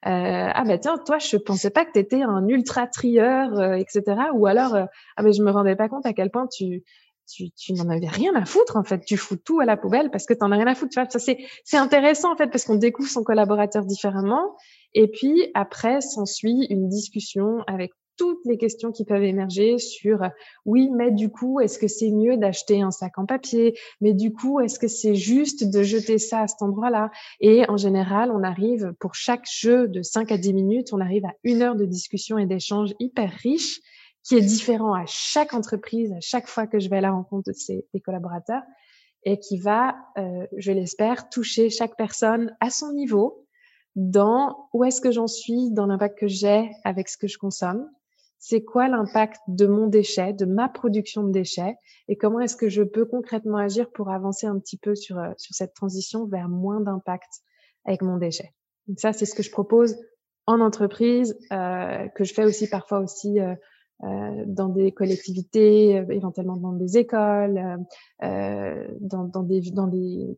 Euh, 0.05 0.49
ah 0.53 0.63
bah 0.65 0.77
tiens, 0.77 0.97
toi, 0.97 1.17
je 1.17 1.37
pensais 1.37 1.69
pas 1.69 1.85
que 1.85 1.93
tu 1.93 1.99
étais 1.99 2.21
un 2.21 2.45
ultra 2.47 2.87
trieur, 2.87 3.57
euh, 3.57 3.73
etc. 3.73 4.03
Ou 4.33 4.45
alors, 4.45 4.75
euh, 4.75 4.85
ah 5.15 5.23
mais 5.23 5.31
je 5.31 5.41
me 5.41 5.49
rendais 5.49 5.77
pas 5.77 5.87
compte 5.87 6.05
à 6.05 6.13
quel 6.13 6.29
point 6.29 6.47
tu 6.47 6.83
tu, 7.31 7.51
tu 7.51 7.73
n'en 7.73 7.89
avais 7.89 8.07
rien 8.07 8.33
à 8.35 8.43
foutre 8.43 8.75
en 8.75 8.83
fait. 8.83 9.05
Tu 9.05 9.15
fous 9.15 9.37
tout 9.37 9.59
à 9.59 9.65
la 9.65 9.77
poubelle 9.77 10.09
parce 10.09 10.25
que 10.25 10.33
tu 10.33 10.39
n'en 10.41 10.51
as 10.51 10.55
rien 10.55 10.67
à 10.67 10.75
foutre. 10.75 10.91
Tu 10.91 10.99
ça 11.09 11.19
c'est 11.19 11.37
c'est 11.63 11.77
intéressant 11.77 12.33
en 12.33 12.35
fait 12.35 12.47
parce 12.47 12.65
qu'on 12.65 12.75
découvre 12.75 13.09
son 13.09 13.23
collaborateur 13.23 13.85
différemment. 13.85 14.55
Et 14.93 15.07
puis 15.07 15.51
après 15.53 16.01
s'ensuit 16.01 16.65
une 16.69 16.89
discussion 16.89 17.63
avec 17.67 17.91
toutes 18.19 18.45
les 18.45 18.57
questions 18.57 18.91
qui 18.91 19.05
peuvent 19.05 19.23
émerger 19.23 19.77
sur 19.77 20.29
oui, 20.65 20.89
mais 20.91 21.09
du 21.09 21.29
coup, 21.29 21.61
est-ce 21.61 21.79
que 21.79 21.87
c'est 21.87 22.11
mieux 22.11 22.35
d'acheter 22.35 22.81
un 22.81 22.91
sac 22.91 23.17
en 23.17 23.25
papier? 23.25 23.79
Mais 24.01 24.13
du 24.13 24.33
coup, 24.33 24.59
est-ce 24.59 24.77
que 24.77 24.89
c'est 24.89 25.15
juste 25.15 25.63
de 25.63 25.81
jeter 25.83 26.17
ça 26.17 26.41
à 26.41 26.47
cet 26.47 26.61
endroit-là? 26.61 27.11
Et 27.39 27.67
en 27.69 27.77
général, 27.77 28.31
on 28.31 28.43
arrive 28.43 28.93
pour 28.99 29.15
chaque 29.15 29.45
jeu 29.49 29.87
de 29.87 30.01
5 30.01 30.33
à 30.33 30.37
10 30.37 30.53
minutes, 30.53 30.89
on 30.91 30.99
arrive 30.99 31.25
à 31.25 31.33
une 31.45 31.61
heure 31.61 31.75
de 31.75 31.85
discussion 31.85 32.37
et 32.37 32.45
d'échange 32.45 32.93
hyper 32.99 33.31
riche 33.31 33.79
qui 34.23 34.35
est 34.35 34.41
différent 34.41 34.93
à 34.93 35.05
chaque 35.07 35.53
entreprise, 35.53 36.11
à 36.11 36.19
chaque 36.19 36.47
fois 36.47 36.67
que 36.67 36.79
je 36.79 36.89
vais 36.89 36.97
à 36.97 37.01
la 37.01 37.11
rencontre 37.11 37.51
de 37.51 37.55
ses 37.55 37.85
collaborateurs 38.03 38.63
et 39.23 39.39
qui 39.39 39.57
va, 39.57 39.95
euh, 40.17 40.45
je 40.57 40.73
l'espère, 40.73 41.29
toucher 41.29 41.69
chaque 41.69 41.95
personne 41.95 42.55
à 42.59 42.69
son 42.69 42.91
niveau 42.91 43.45
dans 43.95 44.69
où 44.73 44.83
est-ce 44.83 45.01
que 45.01 45.11
j'en 45.11 45.27
suis, 45.27 45.71
dans 45.71 45.85
l'impact 45.85 46.19
que 46.19 46.27
j'ai 46.27 46.69
avec 46.83 47.07
ce 47.09 47.17
que 47.17 47.27
je 47.27 47.37
consomme, 47.37 47.89
c'est 48.39 48.63
quoi 48.63 48.87
l'impact 48.87 49.41
de 49.49 49.67
mon 49.67 49.87
déchet, 49.87 50.31
de 50.33 50.45
ma 50.45 50.69
production 50.69 51.23
de 51.23 51.31
déchets, 51.31 51.75
et 52.07 52.15
comment 52.15 52.39
est-ce 52.39 52.55
que 52.55 52.69
je 52.69 52.81
peux 52.81 53.05
concrètement 53.05 53.57
agir 53.57 53.91
pour 53.91 54.09
avancer 54.09 54.47
un 54.47 54.57
petit 54.57 54.77
peu 54.77 54.95
sur, 54.95 55.19
euh, 55.19 55.31
cette 55.37 55.73
transition 55.73 56.25
vers 56.25 56.47
moins 56.47 56.79
d'impact 56.79 57.29
avec 57.83 58.01
mon 58.01 58.17
déchet? 58.17 58.53
Donc 58.87 58.99
ça, 58.99 59.11
c'est 59.11 59.25
ce 59.25 59.35
que 59.35 59.43
je 59.43 59.51
propose 59.51 59.97
en 60.47 60.61
entreprise, 60.61 61.37
euh, 61.51 62.07
que 62.15 62.23
je 62.23 62.33
fais 62.33 62.45
aussi 62.45 62.69
parfois 62.69 62.99
aussi 63.01 63.39
euh, 63.41 63.55
dans 64.47 64.69
des 64.69 64.93
collectivités, 64.93 65.91
éventuellement 66.09 66.55
dans 66.55 66.71
des 66.71 66.97
écoles, 66.97 67.61
dans, 68.21 69.43
des, 69.43 70.37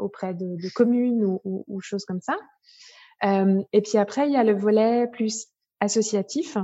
auprès 0.00 0.34
de, 0.34 0.72
communes 0.74 1.38
ou, 1.44 1.80
choses 1.80 2.04
comme 2.04 2.20
ça. 2.20 2.36
et 3.72 3.82
puis 3.82 3.98
après, 3.98 4.28
il 4.28 4.32
y 4.32 4.36
a 4.36 4.44
le 4.44 4.54
volet 4.54 5.08
plus 5.08 5.48
associatif 5.80 6.56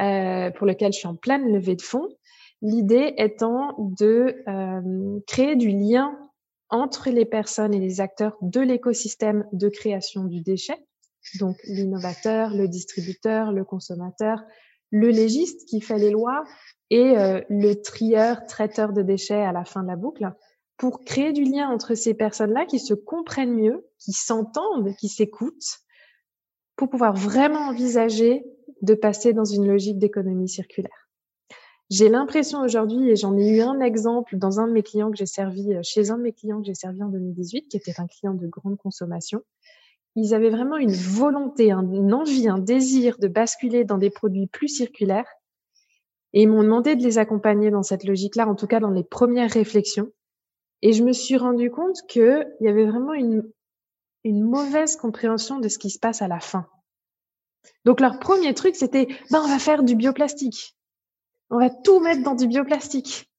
euh, 0.00 0.50
pour 0.50 0.66
lequel 0.66 0.92
je 0.92 0.98
suis 0.98 1.08
en 1.08 1.16
pleine 1.16 1.52
levée 1.52 1.76
de 1.76 1.82
fonds. 1.82 2.08
L'idée 2.62 3.14
étant 3.18 3.76
de 3.78 4.42
euh, 4.48 5.20
créer 5.26 5.56
du 5.56 5.68
lien 5.68 6.18
entre 6.70 7.10
les 7.10 7.24
personnes 7.24 7.74
et 7.74 7.78
les 7.78 8.00
acteurs 8.00 8.36
de 8.40 8.60
l'écosystème 8.60 9.46
de 9.52 9.68
création 9.68 10.24
du 10.24 10.40
déchet, 10.40 10.78
donc 11.38 11.56
l'innovateur, 11.64 12.50
le 12.50 12.68
distributeur, 12.68 13.52
le 13.52 13.64
consommateur, 13.64 14.42
le 14.90 15.08
légiste 15.08 15.68
qui 15.68 15.80
fait 15.80 15.98
les 15.98 16.10
lois 16.10 16.44
et 16.90 17.18
euh, 17.18 17.40
le 17.48 17.74
trieur, 17.74 18.44
traiteur 18.46 18.92
de 18.92 19.02
déchets 19.02 19.42
à 19.42 19.52
la 19.52 19.64
fin 19.64 19.82
de 19.82 19.88
la 19.88 19.96
boucle, 19.96 20.32
pour 20.76 21.04
créer 21.04 21.32
du 21.32 21.44
lien 21.44 21.68
entre 21.68 21.94
ces 21.94 22.14
personnes-là 22.14 22.66
qui 22.66 22.78
se 22.78 22.94
comprennent 22.94 23.54
mieux, 23.54 23.86
qui 23.98 24.12
s'entendent, 24.12 24.94
qui 24.96 25.08
s'écoutent, 25.08 25.80
pour 26.76 26.90
pouvoir 26.90 27.14
vraiment 27.14 27.68
envisager 27.68 28.44
de 28.82 28.94
passer 28.94 29.32
dans 29.32 29.44
une 29.44 29.66
logique 29.66 29.98
d'économie 29.98 30.48
circulaire. 30.48 31.08
J'ai 31.90 32.08
l'impression 32.08 32.62
aujourd'hui, 32.62 33.10
et 33.10 33.16
j'en 33.16 33.36
ai 33.36 33.58
eu 33.58 33.60
un 33.60 33.80
exemple 33.80 34.36
dans 34.36 34.58
un 34.58 34.66
de 34.66 34.72
mes 34.72 34.82
clients 34.82 35.10
que 35.10 35.16
j'ai 35.16 35.26
servi, 35.26 35.74
euh, 35.74 35.80
chez 35.82 36.10
un 36.10 36.16
de 36.16 36.22
mes 36.22 36.32
clients 36.32 36.60
que 36.60 36.66
j'ai 36.66 36.74
servi 36.74 37.02
en 37.02 37.08
2018, 37.08 37.68
qui 37.68 37.76
était 37.76 37.94
un 37.98 38.06
client 38.06 38.34
de 38.34 38.46
grande 38.46 38.78
consommation, 38.78 39.42
ils 40.16 40.34
avaient 40.34 40.50
vraiment 40.50 40.76
une 40.76 40.94
volonté, 40.94 41.72
une 41.72 42.14
envie, 42.14 42.48
un 42.48 42.58
désir 42.58 43.18
de 43.18 43.28
basculer 43.28 43.84
dans 43.84 43.98
des 43.98 44.10
produits 44.10 44.46
plus 44.46 44.68
circulaires. 44.68 45.28
Et 46.32 46.42
ils 46.42 46.48
m'ont 46.48 46.62
demandé 46.62 46.96
de 46.96 47.02
les 47.02 47.18
accompagner 47.18 47.70
dans 47.70 47.82
cette 47.82 48.04
logique-là, 48.04 48.48
en 48.48 48.54
tout 48.54 48.66
cas 48.66 48.80
dans 48.80 48.90
les 48.90 49.04
premières 49.04 49.50
réflexions. 49.50 50.10
Et 50.82 50.92
je 50.92 51.02
me 51.02 51.12
suis 51.12 51.36
rendu 51.36 51.70
compte 51.70 52.02
qu'il 52.08 52.46
y 52.60 52.68
avait 52.68 52.86
vraiment 52.86 53.14
une, 53.14 53.50
une 54.24 54.42
mauvaise 54.42 54.96
compréhension 54.96 55.58
de 55.58 55.68
ce 55.68 55.78
qui 55.78 55.90
se 55.90 55.98
passe 55.98 56.22
à 56.22 56.28
la 56.28 56.40
fin. 56.40 56.66
Donc 57.84 58.00
leur 58.00 58.18
premier 58.18 58.54
truc, 58.54 58.76
c'était, 58.76 59.08
ben, 59.30 59.42
on 59.44 59.48
va 59.48 59.58
faire 59.58 59.82
du 59.82 59.94
bioplastique. 59.96 60.76
On 61.50 61.58
va 61.58 61.70
tout 61.70 62.00
mettre 62.00 62.22
dans 62.22 62.34
du 62.34 62.46
bioplastique. 62.46 63.30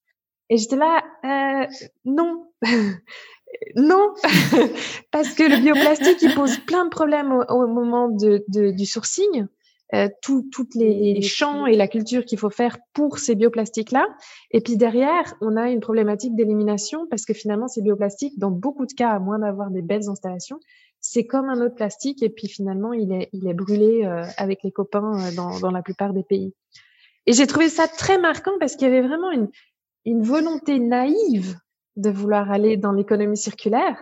Et 0.50 0.58
j'étais 0.58 0.76
là, 0.76 1.04
euh, 1.24 1.68
non, 2.06 2.48
non, 3.76 4.14
parce 5.12 5.34
que 5.34 5.44
le 5.44 5.62
bioplastique, 5.62 6.22
il 6.22 6.34
pose 6.34 6.58
plein 6.60 6.86
de 6.86 6.90
problèmes 6.90 7.32
au, 7.50 7.68
moment 7.68 8.10
de, 8.10 8.44
de, 8.48 8.72
du 8.72 8.86
sourcing. 8.86 9.48
Euh, 9.94 10.10
toutes 10.24 10.74
les 10.74 11.22
champs 11.22 11.68
et 11.68 11.76
la 11.76 11.88
culture 11.88 12.26
qu'il 12.26 12.40
faut 12.40 12.50
faire 12.50 12.80
pour 12.94 13.20
ces 13.20 13.36
bioplastiques-là. 13.36 14.08
Et 14.50 14.60
puis 14.60 14.78
derrière, 14.78 15.36
on 15.42 15.56
a 15.56 15.70
une 15.70 15.80
problématique 15.80 16.36
d'élimination 16.36 17.06
parce 17.08 17.24
que 17.24 17.36
finalement, 17.36 17.68
ces 17.68 17.84
bioplastiques, 17.84 18.40
dans 18.40 18.50
beaucoup 18.50 18.88
de 18.88 18.94
cas, 18.94 19.12
à 19.12 19.20
moins 19.20 19.38
d'avoir 19.38 19.70
des 19.70 19.84
belles 19.84 20.10
installations, 20.10 20.60
c'est 21.08 21.26
comme 21.26 21.50
un 21.50 21.62
autre 21.62 21.76
plastique 21.76 22.24
et 22.24 22.30
puis 22.30 22.48
finalement 22.48 22.92
il 22.92 23.12
est, 23.14 23.54
brûlé 23.54 24.06
euh, 24.06 24.24
avec 24.38 24.64
les 24.64 24.72
copains 24.72 25.14
euh, 25.20 25.36
dans, 25.36 25.72
la 25.72 25.84
plupart 25.84 26.14
des 26.14 26.24
pays. 26.24 26.54
Et 27.28 27.34
j'ai 27.34 27.46
trouvé 27.46 27.70
ça 27.70 27.88
très 27.88 28.18
marquant 28.18 28.58
parce 28.60 28.76
qu'il 28.76 28.88
y 28.88 28.92
avait 28.92 29.08
vraiment 29.08 29.32
une, 29.32 29.50
une 30.06 30.24
volonté 30.24 30.80
naïve 30.80 31.58
de 31.96 32.10
vouloir 32.10 32.52
aller 32.52 32.76
dans 32.76 32.92
l'économie 32.92 33.38
circulaire, 33.38 33.98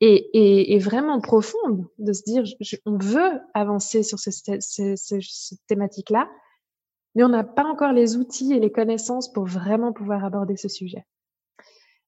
et, 0.00 0.78
vraiment 0.78 1.20
profonde 1.20 1.86
de 1.98 2.12
se 2.12 2.22
dire 2.24 2.44
on 2.84 2.98
veut 2.98 3.40
avancer 3.54 4.02
sur 4.02 4.18
cette 4.18 4.50
thématique-là, 5.66 6.28
mais 7.14 7.24
on 7.24 7.28
n'a 7.28 7.44
pas 7.44 7.64
encore 7.64 7.92
les 7.92 8.16
outils 8.16 8.52
et 8.52 8.60
les 8.60 8.70
connaissances 8.70 9.32
pour 9.32 9.46
vraiment 9.46 9.92
pouvoir 9.92 10.24
aborder 10.24 10.56
ce 10.56 10.68
sujet. 10.68 11.06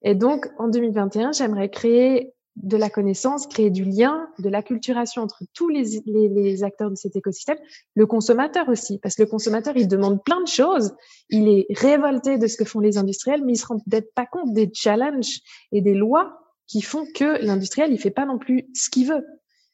Et 0.03 0.15
donc, 0.15 0.47
en 0.59 0.69
2021, 0.69 1.33
j'aimerais 1.33 1.71
créer 1.71 2.35
de 2.63 2.77
la 2.77 2.91
connaissance, 2.91 3.47
créer 3.47 3.71
du 3.71 3.85
lien, 3.85 4.29
de 4.39 4.49
l'acculturation 4.49 5.23
entre 5.23 5.45
tous 5.55 5.69
les, 5.69 6.63
acteurs 6.65 6.91
de 6.91 6.97
cet 6.97 7.17
écosystème, 7.17 7.59
le 7.95 8.07
consommateur 8.07 8.69
aussi, 8.69 8.99
parce 8.99 9.15
que 9.15 9.23
le 9.23 9.29
consommateur, 9.29 9.77
il 9.77 9.89
demande 9.89 10.23
plein 10.25 10.41
de 10.43 10.49
choses, 10.49 10.95
il 11.31 11.49
est 11.49 11.67
révolté 11.71 12.39
de 12.39 12.47
ce 12.47 12.57
que 12.57 12.65
font 12.65 12.81
les 12.81 12.99
industriels, 12.99 13.45
mais 13.45 13.53
il 13.53 13.59
se 13.59 13.67
rend 13.67 13.79
peut-être 13.79 14.13
pas 14.15 14.27
compte 14.27 14.53
des 14.53 14.71
challenges 14.73 15.41
et 15.73 15.81
des 15.81 15.95
lois 15.95 16.39
qui 16.67 16.83
font 16.83 17.07
que 17.15 17.45
l'industriel, 17.45 17.93
il 17.93 17.99
fait 17.99 18.11
pas 18.11 18.27
non 18.27 18.39
plus 18.39 18.67
ce 18.75 18.91
qu'il 18.91 19.09
veut. 19.09 19.25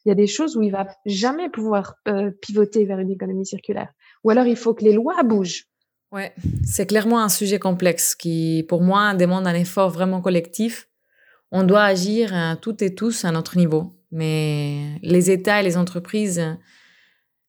Il 0.04 0.10
y 0.10 0.12
a 0.12 0.14
des 0.14 0.26
choses 0.26 0.56
où 0.56 0.62
il 0.62 0.70
va 0.70 0.86
jamais 1.06 1.48
pouvoir 1.48 1.94
euh, 2.08 2.30
pivoter 2.42 2.84
vers 2.84 2.98
une 2.98 3.10
économie 3.10 3.46
circulaire. 3.46 3.88
Ou 4.22 4.30
alors, 4.30 4.46
il 4.46 4.56
faut 4.56 4.74
que 4.74 4.84
les 4.84 4.92
lois 4.92 5.22
bougent. 5.22 5.64
Ouais, 6.12 6.32
c'est 6.64 6.86
clairement 6.86 7.20
un 7.20 7.28
sujet 7.28 7.58
complexe 7.58 8.14
qui, 8.14 8.64
pour 8.68 8.82
moi, 8.82 9.14
demande 9.14 9.46
un 9.46 9.54
effort 9.54 9.90
vraiment 9.90 10.20
collectif. 10.20 10.88
On 11.56 11.62
doit 11.62 11.84
agir 11.84 12.58
toutes 12.60 12.82
et 12.82 12.94
tous 12.94 13.24
à 13.24 13.30
notre 13.30 13.56
niveau. 13.56 13.94
Mais 14.10 14.98
les 15.02 15.30
États 15.30 15.60
et 15.60 15.64
les 15.64 15.76
entreprises, 15.76 16.42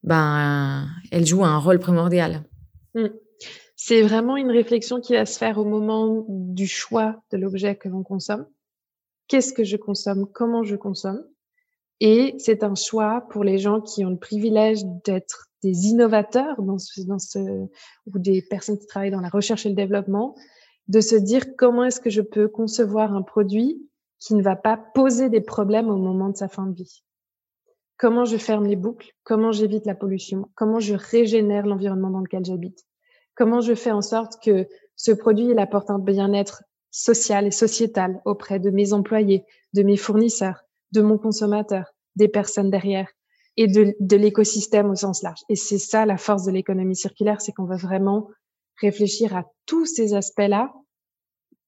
ben, 0.04 0.88
elles 1.12 1.26
jouent 1.26 1.46
un 1.46 1.58
rôle 1.58 1.80
primordial. 1.80 2.44
Hmm. 2.94 3.08
C'est 3.76 4.04
vraiment 4.04 4.38
une 4.38 4.52
réflexion 4.52 5.02
qui 5.02 5.14
va 5.14 5.26
se 5.26 5.38
faire 5.38 5.58
au 5.58 5.66
moment 5.66 6.26
du 6.30 6.68
choix 6.68 7.22
de 7.32 7.38
l'objet 7.38 7.76
que 7.76 7.90
l'on 7.90 8.04
consomme 8.04 8.46
qu'est-ce 9.28 9.54
que 9.54 9.64
je 9.64 9.78
consomme, 9.78 10.28
comment 10.32 10.64
je 10.64 10.76
consomme? 10.76 11.24
Et 12.00 12.36
c'est 12.40 12.64
un 12.64 12.76
choix 12.76 13.26
pour 13.32 13.44
les 13.44 13.58
gens 13.58 13.82
qui 13.82 14.06
ont 14.06 14.10
le 14.10 14.18
privilège 14.18 14.84
d'être 15.06 15.48
des 15.64 15.88
innovateurs 15.88 16.62
dans 16.62 16.78
ce, 16.78 17.40
ou 17.40 18.20
des 18.20 18.42
personnes 18.42 18.78
qui 18.78 18.86
travaillent 18.86 19.12
dans 19.12 19.22
la 19.22 19.30
recherche 19.30 19.66
et 19.66 19.70
le 19.70 19.76
développement, 19.76 20.36
de 20.88 21.00
se 21.00 21.16
dire 21.16 21.56
comment 21.58 21.86
est-ce 21.86 22.00
que 22.00 22.10
je 22.10 22.22
peux 22.22 22.48
concevoir 22.48 23.14
un 23.14 23.22
produit 23.24 23.90
qui 24.20 24.36
ne 24.36 24.42
va 24.42 24.56
pas 24.56 24.78
poser 24.78 25.30
des 25.30 25.42
problèmes 25.42 25.90
au 25.90 25.98
moment 25.98 26.30
de 26.30 26.38
sa 26.38 26.48
fin 26.48 26.66
de 26.66 26.76
vie. 26.76 27.04
Comment 27.98 28.26
je 28.26 28.38
ferme 28.38 28.66
les 28.66 28.76
boucles, 28.76 29.12
comment 29.24 29.52
j'évite 29.52 29.86
la 29.86 29.96
pollution, 29.96 30.50
comment 30.56 30.80
je 30.80 30.96
régénère 30.96 31.66
l'environnement 31.66 32.10
dans 32.10 32.20
lequel 32.20 32.44
j'habite, 32.44 32.86
comment 33.36 33.62
je 33.62 33.74
fais 33.74 33.92
en 33.92 34.02
sorte 34.02 34.42
que 34.44 34.68
ce 34.96 35.12
produit 35.12 35.46
il 35.46 35.60
apporte 35.60 35.90
un 35.90 36.00
bien-être 36.00 36.64
sociale 36.92 37.48
et 37.48 37.52
sociétale 37.52 38.22
auprès 38.26 38.60
de 38.60 38.70
mes 38.70 38.94
employés, 38.94 39.44
de 39.74 39.84
mes 39.84 39.98
fournisseurs, 39.98 40.62
de 40.92 41.02
mon 41.02 41.18
consommateur, 41.18 41.94
des 42.16 42.28
personnes 42.28 42.70
derrière 42.70 43.10
et 43.58 43.68
de 43.68 44.16
l'écosystème 44.16 44.90
au 44.90 44.96
sens 44.96 45.24
large? 45.24 45.42
Et 45.50 45.56
c'est 45.56 45.78
ça 45.78 46.06
la 46.06 46.18
force 46.18 46.46
de 46.46 46.52
l'économie 46.52 46.96
circulaire, 46.96 47.42
c'est 47.42 47.54
qu'on 47.54 47.66
va 47.66 47.78
vraiment 47.78 48.30
réfléchir 48.82 49.36
à 49.36 49.46
tous 49.66 49.86
ces 49.86 50.14
aspects-là, 50.14 50.74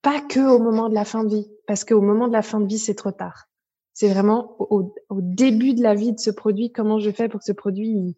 pas 0.01 0.21
que 0.21 0.39
au 0.39 0.59
moment 0.59 0.89
de 0.89 0.93
la 0.93 1.05
fin 1.05 1.23
de 1.23 1.29
vie, 1.29 1.47
parce 1.65 1.83
qu'au 1.83 2.01
moment 2.01 2.27
de 2.27 2.33
la 2.33 2.41
fin 2.41 2.59
de 2.59 2.67
vie, 2.67 2.79
c'est 2.79 2.95
trop 2.95 3.11
tard. 3.11 3.47
C'est 3.93 4.09
vraiment 4.09 4.55
au, 4.59 4.93
au, 5.09 5.21
début 5.21 5.73
de 5.73 5.81
la 5.81 5.95
vie 5.95 6.13
de 6.13 6.19
ce 6.19 6.29
produit, 6.29 6.71
comment 6.71 6.99
je 6.99 7.09
fais 7.09 7.29
pour 7.29 7.39
que 7.39 7.45
ce 7.45 7.51
produit 7.51 7.87
il, 7.87 8.15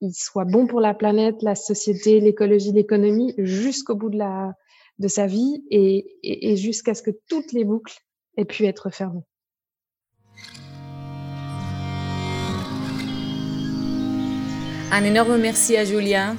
il 0.00 0.12
soit 0.12 0.44
bon 0.44 0.66
pour 0.66 0.80
la 0.80 0.94
planète, 0.94 1.42
la 1.42 1.54
société, 1.54 2.20
l'écologie, 2.20 2.72
l'économie, 2.72 3.34
jusqu'au 3.38 3.94
bout 3.94 4.10
de 4.10 4.18
la, 4.18 4.54
de 4.98 5.08
sa 5.08 5.26
vie 5.26 5.64
et, 5.70 6.56
jusqu'à 6.56 6.94
ce 6.94 7.02
que 7.02 7.10
toutes 7.28 7.52
les 7.52 7.64
boucles 7.64 7.98
aient 8.36 8.44
pu 8.44 8.64
être 8.64 8.90
fermées. 8.90 9.24
Un 14.92 15.02
énorme 15.04 15.38
merci 15.38 15.76
à 15.76 15.84
Julia. 15.84 16.36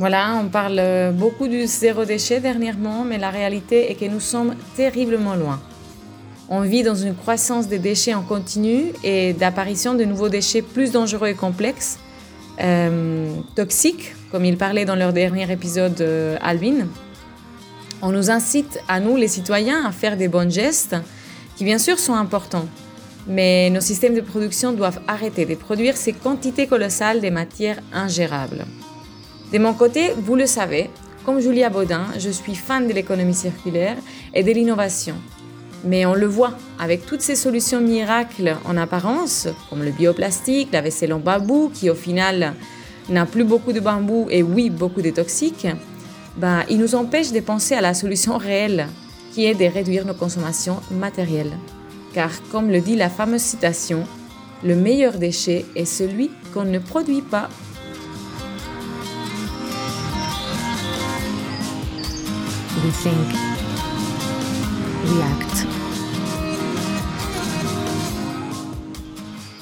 Voilà, 0.00 0.40
on 0.42 0.48
parle 0.48 1.12
beaucoup 1.12 1.46
du 1.46 1.66
zéro 1.66 2.06
déchet 2.06 2.40
dernièrement, 2.40 3.04
mais 3.04 3.18
la 3.18 3.28
réalité 3.28 3.90
est 3.90 3.96
que 3.96 4.06
nous 4.06 4.18
sommes 4.18 4.54
terriblement 4.74 5.34
loin. 5.34 5.60
On 6.48 6.62
vit 6.62 6.82
dans 6.82 6.94
une 6.94 7.14
croissance 7.14 7.68
des 7.68 7.78
déchets 7.78 8.14
en 8.14 8.22
continu 8.22 8.94
et 9.04 9.34
d'apparition 9.34 9.92
de 9.92 10.04
nouveaux 10.04 10.30
déchets 10.30 10.62
plus 10.62 10.90
dangereux 10.90 11.28
et 11.28 11.34
complexes, 11.34 11.98
euh, 12.62 13.30
toxiques, 13.54 14.14
comme 14.32 14.46
il 14.46 14.56
parlait 14.56 14.86
dans 14.86 14.96
leur 14.96 15.12
dernier 15.12 15.52
épisode, 15.52 16.00
euh, 16.00 16.38
Alvin. 16.40 16.86
On 18.00 18.10
nous 18.10 18.30
incite, 18.30 18.80
à 18.88 19.00
nous 19.00 19.16
les 19.16 19.28
citoyens, 19.28 19.84
à 19.84 19.92
faire 19.92 20.16
des 20.16 20.28
bons 20.28 20.50
gestes, 20.50 20.96
qui 21.56 21.64
bien 21.64 21.76
sûr 21.76 21.98
sont 21.98 22.14
importants. 22.14 22.68
Mais 23.26 23.68
nos 23.68 23.82
systèmes 23.82 24.14
de 24.14 24.22
production 24.22 24.72
doivent 24.72 25.00
arrêter 25.06 25.44
de 25.44 25.56
produire 25.56 25.98
ces 25.98 26.14
quantités 26.14 26.66
colossales 26.66 27.20
de 27.20 27.28
matières 27.28 27.80
ingérables. 27.92 28.64
De 29.52 29.58
mon 29.58 29.74
côté, 29.74 30.12
vous 30.16 30.36
le 30.36 30.46
savez, 30.46 30.90
comme 31.24 31.40
Julia 31.40 31.70
Baudin, 31.70 32.06
je 32.18 32.30
suis 32.30 32.54
fan 32.54 32.86
de 32.86 32.92
l'économie 32.92 33.34
circulaire 33.34 33.96
et 34.32 34.42
de 34.42 34.52
l'innovation. 34.52 35.16
Mais 35.84 36.06
on 36.06 36.14
le 36.14 36.26
voit, 36.26 36.52
avec 36.78 37.04
toutes 37.04 37.20
ces 37.20 37.34
solutions 37.34 37.80
miracles 37.80 38.56
en 38.64 38.76
apparence, 38.76 39.48
comme 39.68 39.82
le 39.82 39.90
bioplastique, 39.90 40.68
la 40.72 40.82
vaisselle 40.82 41.12
en 41.12 41.18
bambou, 41.18 41.70
qui 41.74 41.90
au 41.90 41.94
final 41.94 42.54
n'a 43.08 43.26
plus 43.26 43.44
beaucoup 43.44 43.72
de 43.72 43.80
bambou 43.80 44.28
et 44.30 44.42
oui, 44.42 44.70
beaucoup 44.70 45.02
de 45.02 45.10
toxiques, 45.10 45.66
bah, 46.36 46.64
il 46.68 46.78
nous 46.78 46.94
empêche 46.94 47.32
de 47.32 47.40
penser 47.40 47.74
à 47.74 47.80
la 47.80 47.94
solution 47.94 48.38
réelle, 48.38 48.86
qui 49.32 49.46
est 49.46 49.54
de 49.54 49.64
réduire 49.64 50.06
nos 50.06 50.14
consommations 50.14 50.80
matérielles. 50.90 51.56
Car 52.14 52.30
comme 52.50 52.70
le 52.70 52.80
dit 52.80 52.96
la 52.96 53.08
fameuse 53.08 53.42
citation, 53.42 54.04
le 54.62 54.76
meilleur 54.76 55.18
déchet 55.18 55.64
est 55.74 55.84
celui 55.84 56.30
qu'on 56.52 56.64
ne 56.64 56.78
produit 56.78 57.22
pas. 57.22 57.48
We 62.84 62.92
think. 62.92 63.50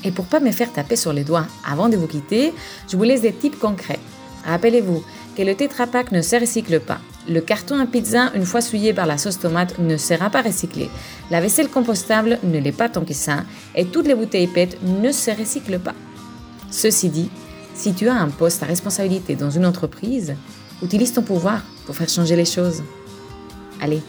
Et 0.05 0.11
pour 0.11 0.27
pas 0.27 0.41
me 0.41 0.53
faire 0.53 0.73
taper 0.73 0.97
sur 0.97 1.13
les 1.13 1.25
doigts 1.25 1.47
avant 1.69 1.89
de 1.89 1.97
vous 1.97 2.07
quitter, 2.07 2.55
je 2.89 2.97
vous 2.97 3.03
laisse 3.03 3.23
des 3.23 3.33
tips 3.33 3.59
concrets. 3.59 3.99
Rappelez-vous, 4.47 5.03
que 5.37 5.43
le 5.43 5.55
Tetra 5.55 5.87
ne 6.13 6.23
se 6.23 6.37
recycle 6.37 6.81
pas. 6.81 6.99
Le 7.29 7.41
carton 7.41 7.79
à 7.79 7.87
pizza, 7.87 8.31
une 8.35 8.47
fois 8.47 8.61
souillé 8.61 8.95
par 8.95 9.07
la 9.07 9.19
sauce 9.19 9.39
tomate, 9.39 9.79
ne 9.79 9.97
sera 9.97 10.31
pas 10.31 10.43
recyclé. 10.43 10.89
La 11.31 11.41
vaisselle 11.41 11.69
compostable 11.69 12.39
ne 12.43 12.59
l'est 12.59 12.73
pas 12.73 12.89
tant 12.89 13.05
que 13.05 13.15
ça. 13.15 13.45
Et 13.75 13.85
toutes 13.85 14.07
les 14.07 14.15
bouteilles 14.15 14.47
PET 14.47 14.79
ne 14.83 15.13
se 15.13 15.31
recyclent 15.31 15.79
pas. 15.79 15.95
Ceci 16.71 17.09
dit, 17.09 17.31
si 17.75 17.93
tu 17.95 18.09
as 18.09 18.15
un 18.15 18.29
poste 18.29 18.63
à 18.63 18.67
responsabilité 18.67 19.35
dans 19.35 19.51
une 19.51 19.67
entreprise, 19.67 20.35
utilise 20.83 21.13
ton 21.13 21.23
pouvoir 21.23 21.63
pour 21.85 21.97
faire 21.97 22.09
changer 22.09 22.37
les 22.37 22.45
choses. 22.45 22.83
Allez, 23.81 24.03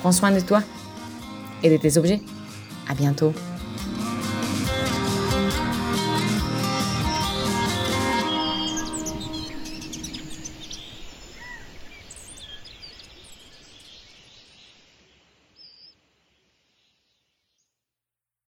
prends 0.00 0.12
soin 0.12 0.30
de 0.30 0.40
toi 0.40 0.62
et 1.62 1.70
de 1.70 1.76
tes 1.76 1.98
objets. 1.98 2.20
À 2.88 2.94
bientôt. 2.94 3.32